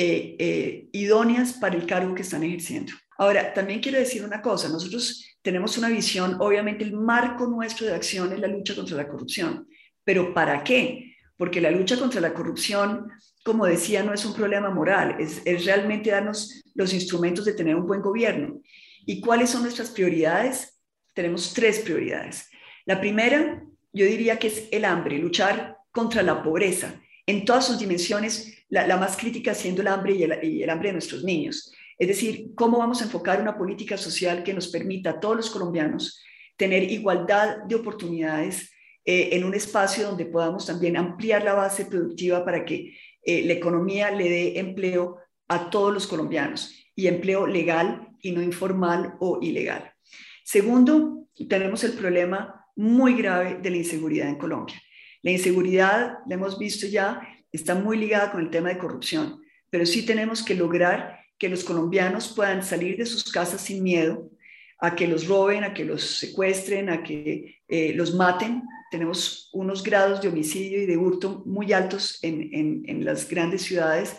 eh, 0.00 0.36
eh, 0.38 0.88
idóneas 0.92 1.54
para 1.54 1.74
el 1.74 1.84
cargo 1.84 2.14
que 2.14 2.22
están 2.22 2.44
ejerciendo. 2.44 2.92
Ahora, 3.16 3.52
también 3.52 3.80
quiero 3.80 3.98
decir 3.98 4.24
una 4.24 4.40
cosa, 4.40 4.68
nosotros 4.68 5.24
tenemos 5.42 5.76
una 5.76 5.88
visión, 5.88 6.36
obviamente 6.38 6.84
el 6.84 6.92
marco 6.92 7.48
nuestro 7.48 7.84
de 7.84 7.96
acción 7.96 8.32
es 8.32 8.38
la 8.38 8.46
lucha 8.46 8.76
contra 8.76 8.96
la 8.96 9.08
corrupción, 9.08 9.66
pero 10.08 10.32
¿para 10.32 10.64
qué? 10.64 11.16
Porque 11.36 11.60
la 11.60 11.70
lucha 11.70 11.98
contra 11.98 12.18
la 12.18 12.32
corrupción, 12.32 13.10
como 13.44 13.66
decía, 13.66 14.02
no 14.02 14.14
es 14.14 14.24
un 14.24 14.32
problema 14.32 14.70
moral, 14.70 15.16
es, 15.20 15.44
realmente 15.66 16.08
darnos 16.08 16.62
los 16.74 16.94
instrumentos 16.94 17.44
de 17.44 17.52
tener 17.52 17.76
un 17.76 17.86
buen 17.86 18.00
gobierno. 18.00 18.58
¿Y 19.04 19.20
cuáles 19.20 19.50
son 19.50 19.64
nuestras 19.64 19.90
prioridades? 19.90 20.80
Tenemos 21.12 21.52
tres 21.52 21.80
prioridades. 21.80 22.48
La 22.86 22.98
primera, 22.98 23.62
yo 23.92 24.06
diría 24.06 24.38
que 24.38 24.46
es 24.46 24.68
el 24.72 24.86
hambre, 24.86 25.18
luchar 25.18 25.76
contra 25.90 26.22
la 26.22 26.42
pobreza 26.42 26.98
en 27.26 27.44
todas 27.44 27.66
sus 27.66 27.78
dimensiones, 27.78 28.64
la, 28.70 28.96
más 28.96 29.14
crítica 29.14 29.52
siendo 29.52 29.82
el 29.82 29.88
hambre 29.88 30.14
y 30.14 30.22
el, 30.22 30.70
hambre 30.70 30.88
de 30.88 30.94
nuestros 30.94 31.22
niños. 31.22 31.70
Es 31.98 32.08
decir, 32.08 32.54
cómo 32.54 32.78
vamos 32.78 33.02
a 33.02 33.04
enfocar 33.04 33.42
una 33.42 33.58
política 33.58 33.98
social 33.98 34.42
que 34.42 34.54
nos 34.54 34.68
permita 34.68 35.10
a 35.10 35.20
todos 35.20 35.36
los 35.36 35.50
colombianos 35.50 36.24
tener 36.56 36.90
igualdad 36.90 37.58
de 37.68 37.74
oportunidades 37.74 38.72
eh, 39.10 39.34
en 39.38 39.44
un 39.44 39.54
espacio 39.54 40.06
donde 40.06 40.26
podamos 40.26 40.66
también 40.66 40.94
ampliar 40.98 41.42
la 41.42 41.54
base 41.54 41.86
productiva 41.86 42.44
para 42.44 42.66
que 42.66 42.94
eh, 43.22 43.42
la 43.42 43.54
economía 43.54 44.10
le 44.10 44.28
dé 44.28 44.58
empleo 44.58 45.16
a 45.48 45.70
todos 45.70 45.94
los 45.94 46.06
colombianos 46.06 46.74
y 46.94 47.06
empleo 47.06 47.46
legal 47.46 48.10
y 48.20 48.32
no 48.32 48.42
informal 48.42 49.14
o 49.18 49.38
ilegal. 49.40 49.94
Segundo, 50.44 51.26
tenemos 51.48 51.84
el 51.84 51.92
problema 51.92 52.66
muy 52.76 53.14
grave 53.14 53.58
de 53.62 53.70
la 53.70 53.78
inseguridad 53.78 54.28
en 54.28 54.36
Colombia. 54.36 54.78
La 55.22 55.30
inseguridad, 55.30 56.18
la 56.26 56.34
hemos 56.34 56.58
visto 56.58 56.86
ya, 56.86 57.22
está 57.50 57.74
muy 57.74 57.96
ligada 57.96 58.30
con 58.30 58.42
el 58.42 58.50
tema 58.50 58.68
de 58.68 58.76
corrupción, 58.76 59.40
pero 59.70 59.86
sí 59.86 60.04
tenemos 60.04 60.42
que 60.42 60.54
lograr 60.54 61.18
que 61.38 61.48
los 61.48 61.64
colombianos 61.64 62.34
puedan 62.36 62.62
salir 62.62 62.98
de 62.98 63.06
sus 63.06 63.32
casas 63.32 63.62
sin 63.62 63.82
miedo 63.82 64.30
a 64.78 64.94
que 64.94 65.06
los 65.06 65.26
roben, 65.26 65.64
a 65.64 65.74
que 65.74 65.84
los 65.84 66.18
secuestren, 66.18 66.88
a 66.88 67.02
que 67.02 67.60
eh, 67.66 67.92
los 67.94 68.14
maten. 68.14 68.62
Tenemos 68.90 69.50
unos 69.52 69.82
grados 69.82 70.20
de 70.20 70.28
homicidio 70.28 70.82
y 70.82 70.86
de 70.86 70.96
hurto 70.96 71.42
muy 71.46 71.72
altos 71.72 72.18
en, 72.22 73.04
las 73.04 73.28
grandes 73.28 73.62
ciudades. 73.62 74.16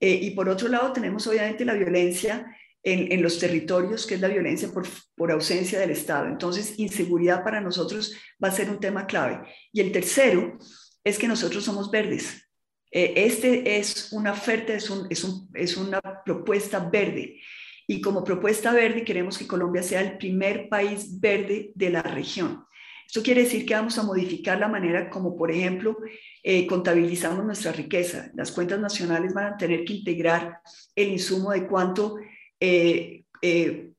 Eh, 0.00 0.18
y 0.22 0.30
por 0.30 0.48
otro 0.48 0.68
lado, 0.68 0.92
tenemos 0.92 1.26
obviamente 1.26 1.64
la 1.64 1.74
violencia 1.74 2.46
en, 2.82 3.20
los 3.20 3.40
territorios, 3.40 4.06
que 4.06 4.14
es 4.14 4.20
la 4.20 4.28
violencia 4.28 4.68
por, 4.72 4.86
por, 5.16 5.32
ausencia 5.32 5.80
del 5.80 5.90
Estado. 5.90 6.26
Entonces, 6.26 6.78
inseguridad 6.78 7.42
para 7.42 7.60
nosotros 7.60 8.14
va 8.42 8.48
a 8.48 8.52
ser 8.52 8.70
un 8.70 8.78
tema 8.78 9.06
clave. 9.06 9.40
Y 9.72 9.80
el 9.80 9.90
tercero 9.90 10.56
es 11.02 11.18
que 11.18 11.26
nosotros 11.26 11.64
somos 11.64 11.90
verdes. 11.90 12.46
Eh, 12.92 13.12
este 13.16 13.78
es 13.78 14.12
una 14.12 14.32
oferta, 14.32 14.72
es, 14.72 14.88
un, 14.88 15.06
es, 15.10 15.24
un, 15.24 15.50
es 15.54 15.76
una 15.76 16.00
propuesta 16.24 16.78
verde. 16.78 17.40
Y 17.86 18.00
como 18.00 18.24
propuesta 18.24 18.72
verde 18.72 19.04
queremos 19.04 19.38
que 19.38 19.46
Colombia 19.46 19.82
sea 19.82 20.00
el 20.00 20.18
primer 20.18 20.68
país 20.68 21.20
verde 21.20 21.70
de 21.74 21.90
la 21.90 22.02
región. 22.02 22.64
Esto 23.06 23.22
quiere 23.22 23.44
decir 23.44 23.64
que 23.64 23.74
vamos 23.74 23.96
a 23.98 24.02
modificar 24.02 24.58
la 24.58 24.66
manera 24.66 25.08
como, 25.08 25.36
por 25.36 25.52
ejemplo, 25.52 25.96
eh, 26.42 26.66
contabilizamos 26.66 27.44
nuestra 27.44 27.70
riqueza. 27.70 28.32
Las 28.34 28.50
cuentas 28.50 28.80
nacionales 28.80 29.32
van 29.32 29.52
a 29.52 29.56
tener 29.56 29.84
que 29.84 29.92
integrar 29.92 30.58
el 30.96 31.10
insumo 31.10 31.52
de 31.52 31.68
cuánto 31.68 32.16
eh, 32.58 33.22
eh, 33.42 33.90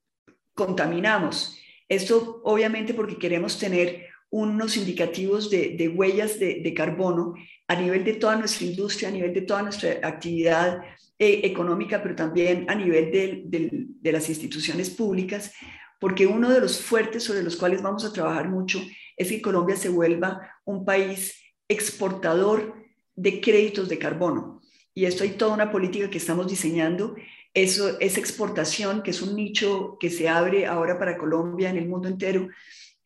contaminamos. 0.54 1.58
Esto 1.88 2.42
obviamente 2.44 2.94
porque 2.94 3.18
queremos 3.18 3.58
tener 3.58 4.07
unos 4.30 4.78
indicativos 4.78 5.50
de, 5.50 5.92
huellas 5.96 6.40
de, 6.40 6.74
carbono 6.76 7.34
a 7.68 7.76
nivel 7.76 8.04
de 8.04 8.14
toda 8.14 8.36
nuestra 8.36 8.66
industria, 8.66 9.10
a 9.10 9.12
nivel 9.12 9.34
de 9.34 9.42
toda 9.42 9.64
nuestra 9.64 9.92
actividad 10.04 10.82
eh, 11.20 11.42
económica, 11.44 12.02
pero 12.02 12.16
también 12.16 12.66
a 12.70 12.76
nivel 12.76 13.12
de, 13.12 14.12
las 14.12 14.30
instituciones 14.30 14.90
públicas, 14.90 15.54
porque 16.00 16.28
uno 16.28 16.50
de 16.50 16.62
los 16.62 16.80
fuertes 16.80 17.24
sobre 17.24 17.44
los 17.44 17.56
cuales 17.56 17.82
vamos 17.82 18.06
a 18.06 18.14
trabajar 18.14 18.50
mucho 18.50 18.82
es 19.16 19.30
que 19.30 19.42
Colombia 19.42 19.76
se 19.76 19.90
vuelva 19.90 20.42
un 20.64 20.86
país 20.86 21.42
exportador 21.68 22.76
de 23.16 23.42
créditos 23.42 23.90
de 23.90 23.98
carbono. 23.98 24.62
Y 24.94 25.06
esto 25.06 25.24
hay 25.24 25.32
toda 25.32 25.54
una 25.54 25.72
política 25.72 26.10
que 26.10 26.18
estamos 26.18 26.48
diseñando 26.48 27.16
eso, 27.54 28.00
esa 28.00 28.20
exportación, 28.20 29.02
que 29.02 29.12
es 29.12 29.22
un 29.22 29.36
nicho 29.36 29.98
que 30.00 30.10
se 30.10 30.30
abre 30.30 30.66
ahora 30.66 31.00
para 31.00 31.18
Colombia 31.18 31.70
en 31.70 31.78
el 31.78 31.88
mundo 31.88 32.08
entero, 32.08 32.50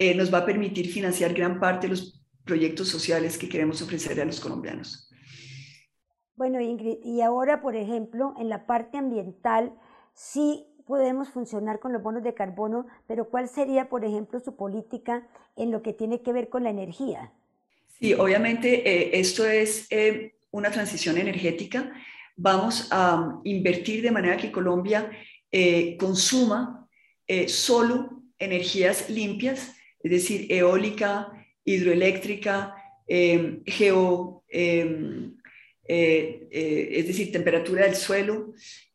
eh, 0.02 0.16
nos 0.16 0.34
va 0.34 0.40
a 0.40 0.46
permitir 0.46 0.92
financiar 0.92 1.34
gran 1.34 1.60
parte 1.60 1.88
de 1.88 1.92
los 1.92 2.22
proyectos 2.44 2.88
sociales 2.90 3.38
que 3.38 3.48
queremos 3.48 3.82
ofrecer 3.82 4.20
a 4.20 4.26
los 4.26 4.40
colombianos. 4.40 5.10
Bueno, 6.36 6.60
Ingrid, 6.60 6.98
y 7.04 7.22
ahora, 7.22 7.62
por 7.62 7.76
ejemplo, 7.76 8.34
en 8.40 8.50
la 8.50 8.66
parte 8.66 8.98
ambiental, 8.98 9.74
sí 10.14 10.66
podemos 10.88 11.30
funcionar 11.30 11.80
con 11.80 11.94
los 11.94 12.02
bonos 12.02 12.24
de 12.24 12.34
carbono, 12.34 12.88
pero 13.08 13.30
¿cuál 13.30 13.48
sería, 13.48 13.90
por 13.90 14.04
ejemplo, 14.04 14.40
su 14.40 14.56
política 14.56 15.28
en 15.56 15.72
lo 15.72 15.84
que 15.84 15.94
tiene 15.94 16.22
que 16.22 16.34
ver 16.34 16.50
con 16.50 16.64
la 16.64 16.72
energía? 16.72 17.32
Sí, 18.00 18.14
obviamente 18.16 18.90
eh, 18.90 19.20
esto 19.20 19.46
es 19.46 19.86
eh, 19.92 20.34
una 20.50 20.72
transición 20.72 21.18
energética 21.18 21.94
vamos 22.42 22.88
a 22.92 23.40
invertir 23.44 24.02
de 24.02 24.12
manera 24.12 24.38
que 24.38 24.52
Colombia 24.52 25.12
eh, 25.52 25.98
consuma 25.98 26.88
eh, 27.28 27.48
solo 27.48 28.24
energías 28.40 29.10
limpias, 29.10 29.76
es 30.04 30.12
decir, 30.12 30.48
eólica, 30.52 31.32
hidroeléctrica, 31.64 32.76
em, 33.08 33.64
geo, 33.66 34.44
em, 34.50 35.36
eh, 35.88 36.48
es 36.92 37.08
decir, 37.08 37.32
temperatura 37.32 37.86
del 37.86 37.96
suelo, 37.96 38.54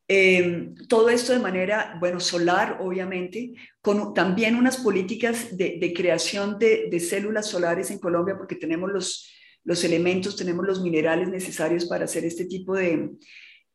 em, 0.09 0.75
todo 0.89 1.09
esto 1.11 1.33
de 1.33 1.41
manera, 1.41 1.97
bueno, 2.01 2.21
solar, 2.21 2.79
obviamente, 2.81 3.55
con 3.81 4.15
también 4.15 4.57
unas 4.57 4.79
políticas 4.79 5.57
de, 5.57 5.93
creación 5.95 6.59
de, 6.59 6.89
de, 6.91 7.01
células 7.01 7.49
solares 7.49 7.91
en 7.91 7.99
Colombia, 7.99 8.37
porque 8.39 8.55
tenemos 8.57 8.91
los, 8.93 9.33
los 9.65 9.83
elementos, 9.85 10.37
tenemos 10.37 10.65
los 10.67 10.81
minerales 10.81 11.29
necesarios 11.29 11.87
para 11.87 12.05
hacer 12.05 12.25
este 12.25 12.47
tipo 12.47 12.75
de, 12.75 13.11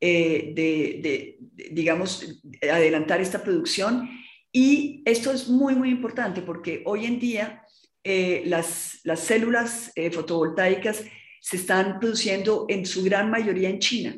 eh, 0.03 0.51
de, 0.55 1.37
digamos, 1.71 2.41
adelantar 2.63 3.21
esta 3.21 3.43
producción. 3.43 4.09
Y 4.51 5.01
esto 5.05 5.31
es 5.31 5.47
muy, 5.47 5.75
muy 5.75 5.89
importante 5.89 6.41
porque 6.41 6.83
hoy 6.85 7.05
en 7.05 7.19
día 7.19 7.65
eh, 8.03 8.43
las, 8.45 8.99
las, 9.03 9.21
células 9.21 9.91
eh, 9.95 10.11
fotovoltaicas 10.11 11.03
se 11.39 11.57
están 11.57 11.99
produciendo 11.99 12.65
en 12.69 12.85
su 12.85 13.03
gran 13.03 13.29
mayoría 13.29 13.69
en 13.69 13.79
China, 13.79 14.15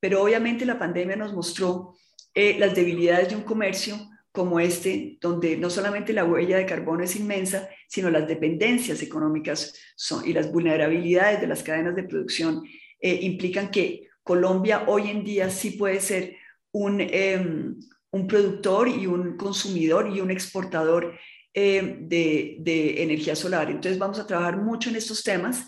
pero 0.00 0.22
obviamente 0.22 0.66
la 0.66 0.78
pandemia 0.78 1.16
nos 1.16 1.32
mostró 1.32 1.94
las 2.34 2.72
debilidades 2.72 3.30
de 3.30 3.34
un 3.34 3.42
comercio 3.42 3.98
como 4.38 4.60
este, 4.60 5.18
donde 5.20 5.56
no 5.56 5.68
solamente 5.68 6.12
la 6.12 6.24
huella 6.24 6.58
de 6.58 6.64
carbono 6.64 7.02
es 7.02 7.16
inmensa, 7.16 7.68
sino 7.88 8.08
las 8.08 8.28
dependencias 8.28 9.02
económicas 9.02 9.74
son, 9.96 10.26
y 10.28 10.32
las 10.32 10.52
vulnerabilidades 10.52 11.40
de 11.40 11.48
las 11.48 11.64
cadenas 11.64 11.96
de 11.96 12.04
producción 12.04 12.62
eh, 13.00 13.18
implican 13.22 13.70
que 13.72 14.08
Colombia 14.22 14.84
hoy 14.86 15.10
en 15.10 15.24
día 15.24 15.50
sí 15.50 15.70
puede 15.70 16.00
ser 16.00 16.36
un, 16.70 17.00
em, 17.00 17.80
un 18.10 18.26
productor 18.26 18.88
y 18.88 19.06
un 19.06 19.36
consumidor 19.36 20.10
y 20.14 20.20
un 20.20 20.30
exportador 20.30 21.18
em, 21.52 22.08
de, 22.08 23.02
energía 23.02 23.36
solar. 23.36 23.70
Entonces 23.70 23.98
vamos 23.98 24.18
a 24.18 24.26
trabajar 24.26 24.56
mucho 24.56 24.90
en 24.90 24.96
estos 24.96 25.22
temas. 25.22 25.66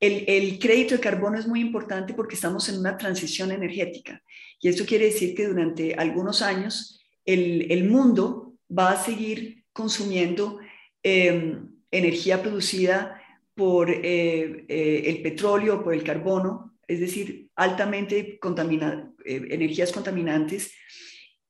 El, 0.00 0.24
el, 0.26 0.58
crédito 0.58 0.94
de 0.94 1.00
carbono 1.00 1.38
es 1.38 1.46
muy 1.46 1.60
importante 1.60 2.14
porque 2.14 2.34
estamos 2.34 2.68
en 2.68 2.78
una 2.78 2.98
transición 2.98 3.50
energética 3.50 4.22
y 4.60 4.68
esto 4.68 4.84
quiere 4.84 5.06
decir 5.06 5.34
que 5.34 5.46
durante 5.46 5.94
algunos 5.94 6.42
años 6.42 7.00
el, 7.24 7.84
mundo 7.84 8.54
va 8.70 8.92
a 8.92 9.02
seguir 9.04 9.64
consumiendo 9.72 10.58
em, 11.02 11.68
energía 11.90 12.42
producida 12.42 13.20
por 13.54 13.90
eh, 13.90 14.64
eh, 14.68 15.02
el 15.06 15.22
petróleo, 15.22 15.82
por 15.82 15.94
el 15.94 16.04
carbono, 16.04 16.76
es 16.86 17.00
decir, 17.00 17.48
altamente 17.56 18.38
contamina, 18.38 19.12
energías 19.24 19.92
contaminantes, 19.92 20.72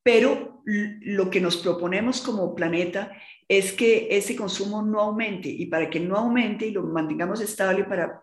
pero 0.06 0.62
lo 0.64 1.28
que 1.30 1.40
nos 1.40 1.56
proponemos 1.56 2.20
como 2.20 2.54
planeta 2.54 3.10
es 3.48 3.72
que 3.72 4.06
ese 4.08 4.36
consumo 4.36 4.80
no 4.80 5.00
aumente 5.00 5.48
y 5.48 5.66
para 5.66 5.90
que 5.90 5.98
no 5.98 6.14
aumente 6.14 6.68
y 6.68 6.70
lo 6.70 6.84
mantengamos 6.84 7.40
estable, 7.40 7.82
para, 7.82 8.20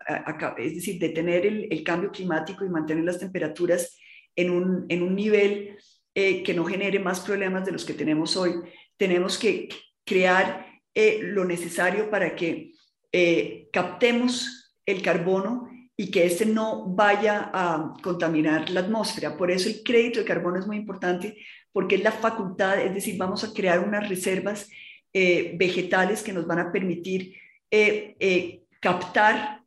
es 0.56 0.76
decir, 0.76 0.98
detener 0.98 1.44
el, 1.44 1.84
cambio 1.84 2.10
climático 2.10 2.64
y 2.64 2.70
mantener 2.70 3.04
las 3.04 3.18
temperaturas 3.18 3.98
en 4.34 4.48
un, 4.48 4.86
en 4.88 5.02
un 5.02 5.14
nivel 5.14 5.76
eh, 6.14 6.42
que 6.42 6.54
no 6.54 6.64
genere 6.64 6.98
más 7.00 7.20
problemas 7.20 7.66
de 7.66 7.72
los 7.72 7.84
que 7.84 7.92
tenemos 7.92 8.34
hoy, 8.34 8.52
tenemos 8.96 9.36
que 9.36 9.68
crear 10.06 10.66
eh, 10.94 11.20
lo 11.22 11.44
necesario 11.44 12.08
para 12.08 12.34
que 12.34 12.72
eh, 13.12 13.68
captemos 13.70 14.74
el 14.86 15.02
carbono 15.02 15.68
y 15.98 16.10
que 16.10 16.24
este 16.24 16.46
no 16.46 16.86
vaya 16.86 17.50
a 17.52 17.92
contaminar 18.02 18.70
la 18.70 18.80
atmósfera. 18.80 19.36
Por 19.36 19.50
eso 19.50 19.68
el 19.68 19.82
crédito 19.84 20.20
de 20.20 20.24
carbono 20.24 20.58
es 20.58 20.66
muy 20.66 20.76
importante 20.76 21.36
porque 21.74 21.96
es 21.96 22.04
la 22.04 22.12
facultad, 22.12 22.80
es 22.80 22.94
decir, 22.94 23.16
vamos 23.18 23.42
a 23.42 23.52
crear 23.52 23.80
unas 23.80 24.08
reservas 24.08 24.70
eh, 25.12 25.54
vegetales 25.56 26.22
que 26.22 26.32
nos 26.32 26.46
van 26.46 26.60
a 26.60 26.70
permitir 26.70 27.34
eh, 27.68 28.14
eh, 28.20 28.62
captar 28.78 29.60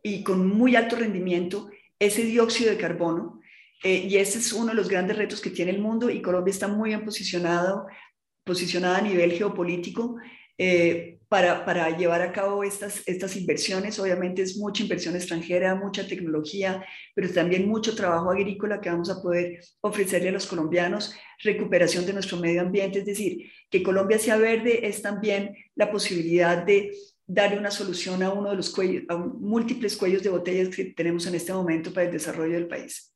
y 0.00 0.22
con 0.22 0.46
muy 0.46 0.76
alto 0.76 0.94
rendimiento 0.94 1.68
ese 1.98 2.22
dióxido 2.22 2.70
de 2.70 2.78
carbono. 2.78 3.40
y 3.82 4.16
ese 4.16 4.38
es 4.38 4.52
uno 4.52 4.68
de 4.68 4.74
los 4.74 4.88
grandes 4.88 5.16
retos 5.16 5.40
que 5.40 5.50
tiene 5.50 5.72
el 5.72 5.80
mundo 5.80 6.08
y 6.08 6.22
Colombia 6.22 6.52
está 6.52 6.68
muy 6.68 6.90
bien 6.90 7.04
posicionado, 7.04 7.88
posicionada 8.44 8.98
a 8.98 9.02
nivel 9.02 9.32
geopolítico 9.32 10.18
para, 11.32 11.96
llevar 11.96 12.20
a 12.20 12.30
cabo 12.30 12.62
estas, 12.62 13.36
inversiones. 13.36 13.98
Obviamente 13.98 14.42
es 14.42 14.58
mucha 14.58 14.82
inversión 14.82 15.16
extranjera, 15.16 15.74
mucha 15.74 16.06
tecnología, 16.06 16.84
pero 17.14 17.32
también 17.32 17.66
mucho 17.66 17.96
trabajo 17.96 18.30
agrícola 18.30 18.82
que 18.82 18.90
vamos 18.90 19.08
a 19.08 19.22
poder 19.22 19.60
ofrecerle 19.80 20.28
a 20.28 20.32
los 20.32 20.46
colombianos, 20.46 21.14
recuperación 21.42 22.04
de 22.04 22.12
nuestro 22.12 22.36
medio 22.36 22.60
ambiente, 22.60 22.98
es 22.98 23.06
decir, 23.06 23.50
que 23.70 23.82
Colombia 23.82 24.18
sea 24.18 24.36
verde 24.36 24.86
es 24.86 25.00
también 25.00 25.56
la 25.74 25.90
posibilidad 25.90 26.62
de 26.66 26.92
darle 27.26 27.58
una 27.58 27.70
solución 27.70 28.22
a 28.22 28.30
uno 28.30 28.50
de 28.50 28.56
los 28.56 28.74
múltiples 29.40 29.96
cuellos 29.96 30.22
de 30.22 30.28
botellas 30.28 30.68
que 30.68 30.84
tenemos 30.84 31.26
en 31.26 31.34
este 31.34 31.54
momento 31.54 31.94
para 31.94 32.06
el 32.06 32.12
desarrollo 32.12 32.52
del 32.52 32.68
país. 32.68 33.11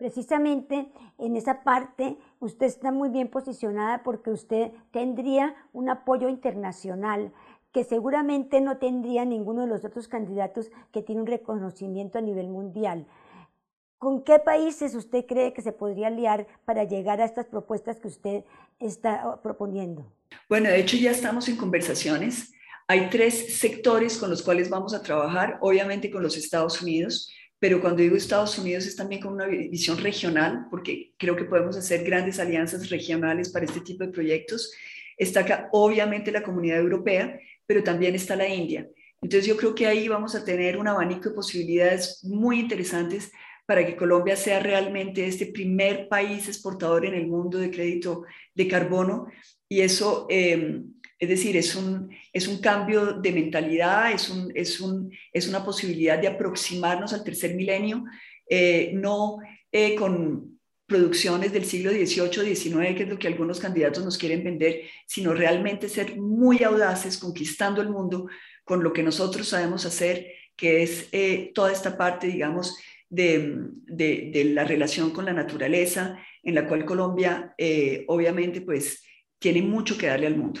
Precisamente 0.00 0.90
en 1.18 1.36
esa 1.36 1.62
parte 1.62 2.16
usted 2.38 2.64
está 2.64 2.90
muy 2.90 3.10
bien 3.10 3.28
posicionada 3.28 4.02
porque 4.02 4.30
usted 4.30 4.72
tendría 4.92 5.54
un 5.74 5.90
apoyo 5.90 6.30
internacional 6.30 7.34
que 7.70 7.84
seguramente 7.84 8.62
no 8.62 8.78
tendría 8.78 9.26
ninguno 9.26 9.60
de 9.60 9.66
los 9.66 9.84
otros 9.84 10.08
candidatos 10.08 10.70
que 10.90 11.02
tiene 11.02 11.20
un 11.20 11.26
reconocimiento 11.26 12.16
a 12.16 12.22
nivel 12.22 12.48
mundial. 12.48 13.06
¿Con 13.98 14.24
qué 14.24 14.38
países 14.38 14.94
usted 14.94 15.26
cree 15.26 15.52
que 15.52 15.60
se 15.60 15.72
podría 15.72 16.06
aliar 16.06 16.46
para 16.64 16.84
llegar 16.84 17.20
a 17.20 17.26
estas 17.26 17.44
propuestas 17.44 18.00
que 18.00 18.08
usted 18.08 18.44
está 18.78 19.28
oh, 19.28 19.42
proponiendo? 19.42 20.10
Bueno, 20.48 20.70
de 20.70 20.80
hecho 20.80 20.96
ya 20.96 21.10
estamos 21.10 21.46
en 21.50 21.58
conversaciones. 21.58 22.54
Hay 22.88 23.10
tres 23.10 23.58
sectores 23.58 24.16
con 24.16 24.30
los 24.30 24.40
cuales 24.40 24.70
vamos 24.70 24.94
a 24.94 25.02
trabajar, 25.02 25.58
obviamente 25.60 26.10
con 26.10 26.22
los 26.22 26.38
Estados 26.38 26.80
Unidos, 26.80 27.30
pero 27.60 27.80
cuando 27.80 28.02
digo 28.02 28.16
Estados 28.16 28.58
Unidos 28.58 28.86
es 28.86 28.96
también 28.96 29.20
con 29.20 29.34
una 29.34 29.46
visión 29.46 29.98
regional, 29.98 30.66
porque 30.70 31.12
creo 31.18 31.36
que 31.36 31.44
podemos 31.44 31.76
hacer 31.76 32.02
grandes 32.02 32.40
alianzas 32.40 32.88
regionales 32.88 33.50
para 33.50 33.66
este 33.66 33.82
tipo 33.82 34.02
de 34.02 34.10
proyectos. 34.10 34.72
Está 35.18 35.40
acá, 35.40 35.68
obviamente, 35.72 36.32
la 36.32 36.42
comunidad 36.42 36.78
europea, 36.78 37.38
pero 37.66 37.84
también 37.84 38.14
está 38.14 38.34
la 38.34 38.48
India. 38.48 38.88
Entonces 39.20 39.46
yo 39.46 39.58
creo 39.58 39.74
que 39.74 39.86
ahí 39.86 40.08
vamos 40.08 40.34
a 40.34 40.42
tener 40.42 40.78
un 40.78 40.88
abanico 40.88 41.28
de 41.28 41.34
posibilidades 41.34 42.24
muy 42.24 42.60
interesantes 42.60 43.30
para 43.66 43.86
que 43.86 43.94
Colombia 43.94 44.36
sea 44.36 44.60
realmente 44.60 45.26
este 45.26 45.46
primer 45.46 46.08
país 46.08 46.48
exportador 46.48 47.04
en 47.04 47.14
el 47.14 47.26
mundo 47.26 47.58
de 47.58 47.70
crédito 47.70 48.24
de 48.54 48.66
carbono. 48.66 49.26
Y 49.68 49.82
eso, 49.82 50.26
em, 50.30 50.94
es 51.20 51.28
decir, 51.28 51.54
es 51.58 51.76
un, 51.76 52.10
es 52.32 52.48
un 52.48 52.60
cambio 52.60 53.12
de 53.12 53.30
mentalidad, 53.30 54.10
es, 54.10 54.30
un, 54.30 54.50
es, 54.54 54.80
un, 54.80 55.12
es 55.34 55.46
una 55.46 55.62
posibilidad 55.62 56.18
de 56.18 56.28
aproximarnos 56.28 57.12
al 57.12 57.22
tercer 57.22 57.54
milenio, 57.54 58.04
eh, 58.48 58.90
no 58.94 59.36
eh, 59.70 59.94
con 59.96 60.58
producciones 60.86 61.52
del 61.52 61.66
siglo 61.66 61.90
XVIII, 61.90 62.56
XIX, 62.56 62.96
que 62.96 63.02
es 63.02 63.08
lo 63.08 63.18
que 63.18 63.28
algunos 63.28 63.60
candidatos 63.60 64.02
nos 64.02 64.16
quieren 64.16 64.42
vender, 64.42 64.80
sino 65.06 65.34
realmente 65.34 65.90
ser 65.90 66.16
muy 66.16 66.64
audaces, 66.64 67.18
conquistando 67.18 67.82
el 67.82 67.90
mundo 67.90 68.26
con 68.64 68.82
lo 68.82 68.92
que 68.94 69.02
nosotros 69.02 69.46
sabemos 69.46 69.84
hacer, 69.84 70.32
que 70.56 70.82
es 70.82 71.08
eh, 71.12 71.52
toda 71.54 71.70
esta 71.70 71.98
parte, 71.98 72.28
digamos, 72.28 72.78
de, 73.10 74.52
la 74.54 74.64
relación 74.64 75.10
con 75.10 75.26
la 75.26 75.34
naturaleza, 75.34 76.18
en 76.42 76.54
la 76.54 76.66
cual 76.66 76.86
Colombia 76.86 77.54
obviamente 78.06 78.60
pues 78.60 79.04
tiene 79.38 79.62
mucho 79.62 79.98
que 79.98 80.06
darle 80.06 80.28
al 80.28 80.36
mundo. 80.36 80.60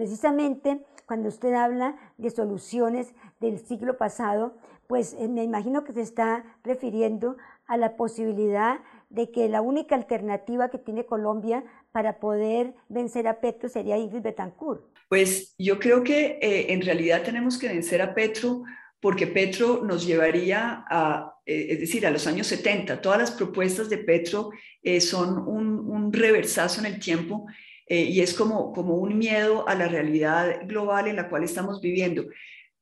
Precisamente 0.00 0.80
cuando 1.04 1.28
usted 1.28 1.52
habla 1.52 1.94
de 2.16 2.30
soluciones 2.30 3.12
del 3.38 3.58
siglo 3.58 3.98
pasado, 3.98 4.56
pues 4.86 5.14
eh, 5.20 5.28
me 5.28 5.44
imagino 5.44 5.84
que 5.84 5.92
se 5.92 6.00
está 6.00 6.42
refiriendo 6.64 7.36
a 7.66 7.76
la 7.76 7.98
posibilidad 7.98 8.78
de 9.10 9.30
que 9.30 9.50
la 9.50 9.60
única 9.60 9.94
alternativa 9.94 10.70
que 10.70 10.78
tiene 10.78 11.04
Colombia 11.04 11.64
para 11.92 12.18
poder 12.18 12.72
vencer 12.88 13.28
a 13.28 13.42
Petro 13.42 13.68
sería 13.68 13.98
Ingrid 13.98 14.22
Betancourt. 14.22 14.82
Pues 15.10 15.54
yo 15.58 15.78
creo 15.78 16.02
que 16.02 16.38
eh, 16.40 16.72
en 16.72 16.80
realidad 16.80 17.22
tenemos 17.22 17.58
que 17.58 17.68
vencer 17.68 18.00
a 18.00 18.14
Petro 18.14 18.62
porque 19.00 19.26
Petro 19.26 19.82
nos 19.84 20.06
llevaría 20.06 20.84
a, 20.88 21.34
eh, 21.44 21.66
es 21.70 21.80
decir, 21.80 22.06
a 22.06 22.10
los 22.10 22.26
años 22.26 22.46
70. 22.46 23.00
Todas 23.00 23.18
las 23.18 23.30
propuestas 23.32 23.88
de 23.88 23.98
Petro 23.98 24.50
eh, 24.82 25.00
son 25.00 25.46
un, 25.46 26.12
reversazo 26.12 26.80
en 26.80 26.86
el 26.86 26.98
tiempo 26.98 27.46
eh, 27.90 28.04
y 28.04 28.20
es 28.22 28.32
como, 28.32 28.72
como 28.72 28.94
un 28.94 29.18
miedo 29.18 29.68
a 29.68 29.74
la 29.74 29.88
realidad 29.88 30.62
global 30.66 31.08
en 31.08 31.16
la 31.16 31.28
cual 31.28 31.44
estamos 31.44 31.82
viviendo. 31.82 32.24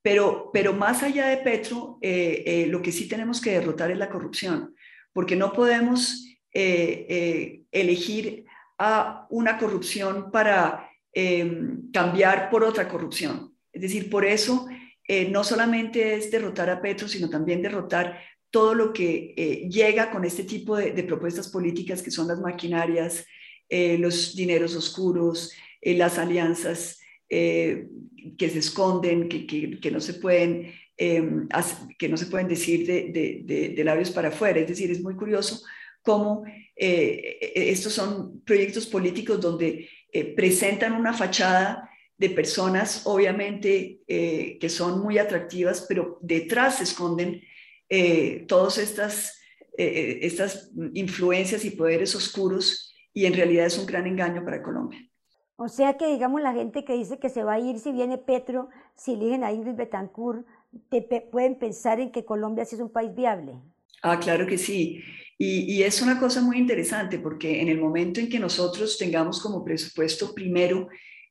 Pero, 0.02 0.50
pero 0.52 0.72
más 0.72 1.02
allá 1.02 1.26
de 1.26 1.38
Petro, 1.38 1.98
lo 2.00 2.82
que 2.82 2.92
sí 2.92 3.08
tenemos 3.08 3.40
que 3.40 3.50
derrotar 3.50 3.90
es 3.90 3.98
la 3.98 4.08
corrupción, 4.08 4.76
porque 5.12 5.34
no 5.34 5.52
podemos 5.52 6.24
elegir 6.52 8.44
a 8.78 9.26
una 9.30 9.58
corrupción 9.58 10.30
para 10.30 10.88
cambiar 11.92 12.48
por 12.48 12.62
otra 12.62 12.88
corrupción. 12.88 13.52
Es 13.72 13.82
decir, 13.82 14.08
por 14.08 14.24
eso 14.24 14.68
eh, 15.10 15.30
no 15.30 15.42
solamente 15.42 16.14
es 16.14 16.30
derrotar 16.30 16.68
a 16.68 16.82
Petro, 16.82 17.08
sino 17.08 17.30
también 17.30 17.62
derrotar 17.62 18.20
todo 18.50 18.74
lo 18.74 18.92
que 18.92 19.34
eh, 19.36 19.68
llega 19.70 20.10
con 20.10 20.24
este 20.24 20.44
tipo 20.44 20.76
de, 20.76 21.02
propuestas 21.04 21.48
políticas 21.48 22.02
que 22.02 22.10
son 22.10 22.28
las 22.28 22.38
maquinarias, 22.40 23.24
eh, 23.68 23.98
los 23.98 24.34
dineros 24.34 24.74
oscuros, 24.74 25.52
las 25.82 26.18
alianzas 26.18 27.00
que 27.28 27.88
se 28.38 28.58
esconden, 28.58 29.28
que, 29.28 29.90
no 29.90 30.00
se 30.00 30.14
pueden, 30.14 30.72
em, 30.96 31.48
que 31.98 32.08
no 32.08 32.16
se 32.16 32.26
pueden 32.26 32.48
decir 32.48 32.86
de, 32.86 33.72
de, 33.74 33.84
labios 33.84 34.10
para 34.10 34.28
afuera. 34.28 34.60
Es 34.60 34.68
decir, 34.68 34.90
es 34.90 35.00
muy 35.00 35.14
curioso 35.14 35.62
cómo 36.02 36.44
estos 36.74 37.92
son 37.92 38.40
proyectos 38.40 38.86
políticos 38.86 39.40
donde 39.40 39.88
presentan 40.34 40.94
una 40.94 41.12
fachada 41.12 41.88
de 42.18 42.30
personas, 42.30 43.02
obviamente, 43.04 44.00
eh, 44.08 44.58
que 44.60 44.68
son 44.68 45.00
muy 45.00 45.18
atractivas, 45.18 45.86
pero 45.88 46.18
detrás 46.20 46.78
se 46.78 46.84
esconden 46.84 47.42
eh, 47.88 48.44
todas 48.48 48.76
estas, 48.76 49.40
eh, 49.78 50.18
estas 50.22 50.70
influencias 50.94 51.64
y 51.64 51.70
poderes 51.70 52.14
oscuros 52.16 52.87
y 53.18 53.26
en 53.26 53.34
realidad 53.34 53.66
es 53.66 53.76
un 53.76 53.86
gran 53.86 54.06
engaño 54.06 54.44
para 54.44 54.62
Colombia. 54.62 55.00
O 55.56 55.68
sea 55.68 55.96
que, 55.96 56.06
digamos, 56.06 56.40
la 56.40 56.52
gente 56.52 56.84
que 56.84 56.92
dice 56.92 57.18
que 57.18 57.28
se 57.28 57.42
va 57.42 57.54
a 57.54 57.58
ir 57.58 57.80
si 57.80 57.90
viene 57.90 58.16
Petro, 58.16 58.68
si 58.94 59.14
eligen 59.14 59.42
a 59.42 59.50
Ingrid 59.50 59.74
Betancourt, 59.74 60.46
te, 60.88 61.02
pueden 61.02 61.58
pensar 61.58 61.98
en 61.98 62.12
que 62.12 62.24
Colombia 62.24 62.64
sí 62.64 62.76
es 62.76 62.80
un 62.80 62.92
país 62.92 63.12
viable. 63.12 63.56
Ah, 64.02 64.20
claro 64.20 64.46
que 64.46 64.56
sí. 64.56 65.02
Y, 65.36 65.62
y, 65.72 65.82
es 65.82 66.00
una 66.00 66.20
cosa 66.20 66.42
muy 66.42 66.58
interesante 66.58 67.18
porque 67.18 67.60
en 67.60 67.68
el 67.68 67.80
momento 67.80 68.20
en 68.20 68.28
que 68.28 68.38
nosotros 68.38 68.96
tengamos 68.98 69.40
como 69.42 69.64
presupuesto 69.64 70.32
primero 70.32 70.88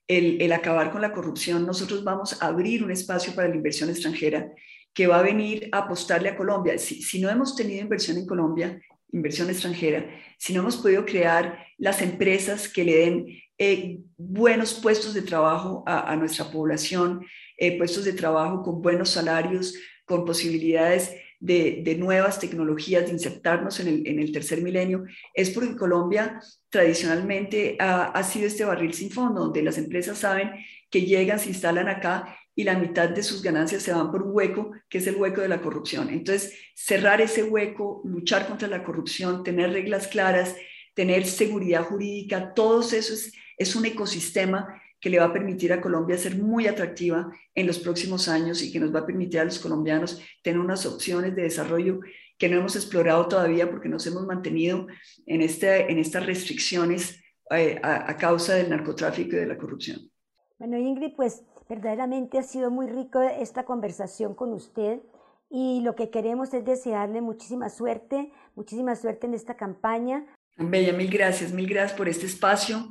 el, 0.09 0.51
acabar 0.51 0.91
con 0.91 1.01
la 1.01 1.13
corrupción, 1.13 1.65
nosotros 1.65 2.03
vamos 2.03 2.41
a 2.41 2.47
abrir 2.47 2.83
un 2.83 2.91
espacio 2.91 3.33
para 3.33 3.47
la 3.47 3.55
inversión 3.55 3.89
extranjera 3.89 4.51
que 4.93 5.07
va 5.07 5.19
a 5.19 5.23
venir 5.23 5.69
a 5.71 5.79
apostarle 5.79 6.27
a 6.27 6.35
Colombia. 6.35 6.77
Si, 6.77 7.21
no 7.21 7.29
hemos 7.29 7.55
tenido 7.55 7.81
inversión 7.81 8.17
en 8.17 8.25
Colombia, 8.25 8.81
inversión 9.11 9.49
extranjera, 9.49 10.05
si 10.37 10.53
no 10.53 10.61
hemos 10.61 10.77
podido 10.77 11.05
crear 11.05 11.65
las 11.77 12.01
empresas 12.01 12.67
que 12.67 12.83
le 12.83 12.95
den 12.97 13.27
eh, 13.57 13.99
buenos 14.17 14.75
puestos 14.75 15.13
de 15.13 15.21
trabajo 15.21 15.83
a, 15.87 16.15
nuestra 16.15 16.51
población, 16.51 17.25
eh, 17.57 17.77
puestos 17.77 18.05
de 18.05 18.13
trabajo 18.13 18.61
con 18.61 18.81
buenos 18.81 19.09
salarios, 19.09 19.73
con 20.05 20.25
posibilidades 20.25 21.15
de, 21.39 21.95
nuevas 21.97 22.39
tecnologías, 22.39 23.05
de 23.05 23.11
insertarnos 23.11 23.79
en 23.79 24.19
el, 24.19 24.31
tercer 24.31 24.61
milenio, 24.61 25.05
es 25.33 25.49
porque 25.49 25.75
Colombia 25.75 26.39
tradicionalmente 26.69 27.77
ha, 27.79 28.05
ha 28.05 28.23
sido 28.23 28.47
este 28.47 28.65
barril 28.65 28.93
sin 28.93 29.11
fondo, 29.11 29.41
donde 29.41 29.63
las 29.63 29.77
empresas 29.77 30.17
saben 30.19 30.51
que 30.89 31.01
llegan, 31.01 31.39
se 31.39 31.49
instalan 31.49 31.89
acá 31.89 32.37
y 32.57 32.63
la 32.63 32.75
mitad 32.75 33.07
de 33.07 33.21
sus 33.21 33.43
ganancias 33.43 33.83
se 33.83 33.93
van 33.93 34.11
por 34.11 34.23
un 34.23 34.35
hueco, 34.35 34.71
que 34.89 34.97
es 34.97 35.05
el 35.05 35.15
hueco 35.17 35.41
de 35.41 35.47
la 35.47 35.61
corrupción. 35.61 36.09
Entonces, 36.09 36.57
cerrar 36.73 37.21
ese 37.21 37.43
hueco, 37.43 38.01
luchar 38.03 38.47
contra 38.47 38.67
la 38.67 38.83
corrupción, 38.83 39.43
tener 39.43 39.71
reglas 39.71 40.07
claras, 40.07 40.55
tener 40.95 41.27
seguridad 41.27 41.83
jurídica, 41.83 42.55
todo 42.55 42.81
eso 42.81 43.13
es, 43.13 43.31
es 43.57 43.75
un 43.75 43.85
ecosistema 43.85 44.81
que 44.99 45.11
le 45.11 45.19
va 45.19 45.25
a 45.25 45.33
permitir 45.33 45.71
a 45.71 45.79
Colombia 45.79 46.17
ser 46.17 46.35
muy 46.35 46.65
atractiva 46.65 47.31
en 47.53 47.67
los 47.67 47.77
próximos 47.77 48.27
años 48.27 48.63
y 48.63 48.71
que 48.71 48.79
nos 48.79 48.93
va 48.93 49.01
a 49.01 49.05
permitir 49.05 49.39
a 49.39 49.45
los 49.45 49.59
colombianos 49.59 50.19
tener 50.41 50.59
unas 50.59 50.83
opciones 50.87 51.35
de 51.35 51.43
desarrollo 51.43 51.99
que 52.39 52.49
no 52.49 52.57
hemos 52.57 52.75
explorado 52.75 53.27
todavía 53.27 53.69
porque 53.69 53.87
nos 53.87 54.07
hemos 54.07 54.25
mantenido 54.25 54.87
en, 55.27 55.43
este, 55.43 55.91
en 55.91 55.99
estas 55.99 56.25
restricciones 56.25 57.23
eh, 57.51 57.79
a, 57.83 58.09
a, 58.09 58.17
causa 58.17 58.55
del 58.55 58.71
narcotráfico 58.71 59.35
y 59.35 59.39
de 59.41 59.45
la 59.45 59.59
corrupción. 59.59 60.09
Bueno, 60.57 60.79
Ingrid, 60.79 61.13
pues 61.15 61.43
verdaderamente 61.69 62.37
ha 62.37 62.43
sido 62.43 62.71
muy 62.71 62.87
rico 62.87 63.21
esta 63.21 63.65
conversación 63.65 64.35
con 64.35 64.53
usted 64.53 65.01
y 65.49 65.81
lo 65.81 65.95
que 65.95 66.09
queremos 66.09 66.53
es 66.53 66.65
desearle 66.65 67.21
muchísima 67.21 67.69
suerte, 67.69 68.31
muchísima 68.55 68.95
suerte 68.95 69.27
en 69.27 69.33
esta 69.33 69.55
campaña. 69.55 70.25
Bella, 70.57 70.93
mil 70.93 71.09
gracias, 71.09 71.53
mil 71.53 71.67
gracias 71.67 71.97
por 71.97 72.09
este 72.09 72.25
espacio. 72.25 72.87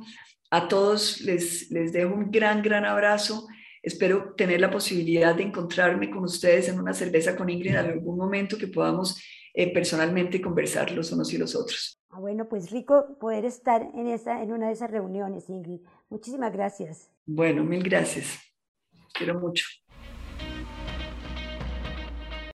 A 0.49 0.67
todos 0.67 1.21
les, 1.21 1.69
les 1.71 1.91
dejo 1.91 2.13
un 2.13 2.31
gran, 2.31 2.61
gran 2.61 2.85
abrazo. 2.85 3.47
Espero 3.83 4.33
tener 4.35 4.59
la 4.59 4.71
posibilidad 4.71 5.35
de 5.35 5.43
encontrarme 5.43 6.09
con 6.09 6.23
ustedes 6.23 6.69
en 6.69 6.79
una 6.79 6.93
cerveza 6.93 7.35
con 7.35 7.49
Ingrid 7.49 7.71
en 7.71 7.77
algún 7.77 8.17
momento 8.17 8.57
que 8.57 8.67
podamos 8.67 9.21
eh, 9.53 9.73
personalmente 9.73 10.41
conversar 10.41 10.91
los 10.91 11.11
unos 11.11 11.33
y 11.33 11.37
los 11.37 11.55
otros. 11.55 11.99
Ah, 12.09 12.19
bueno, 12.19 12.47
pues 12.47 12.71
rico 12.71 13.17
poder 13.19 13.45
estar 13.45 13.81
en, 13.93 14.07
esa, 14.07 14.41
en 14.41 14.51
una 14.51 14.67
de 14.67 14.73
esas 14.73 14.89
reuniones, 14.89 15.49
Ingrid. 15.49 15.81
Muchísimas 16.09 16.53
gracias. 16.53 17.11
Bueno, 17.25 17.63
mil 17.63 17.83
gracias. 17.83 18.46
Quiero 19.13 19.39
mucho. 19.39 19.65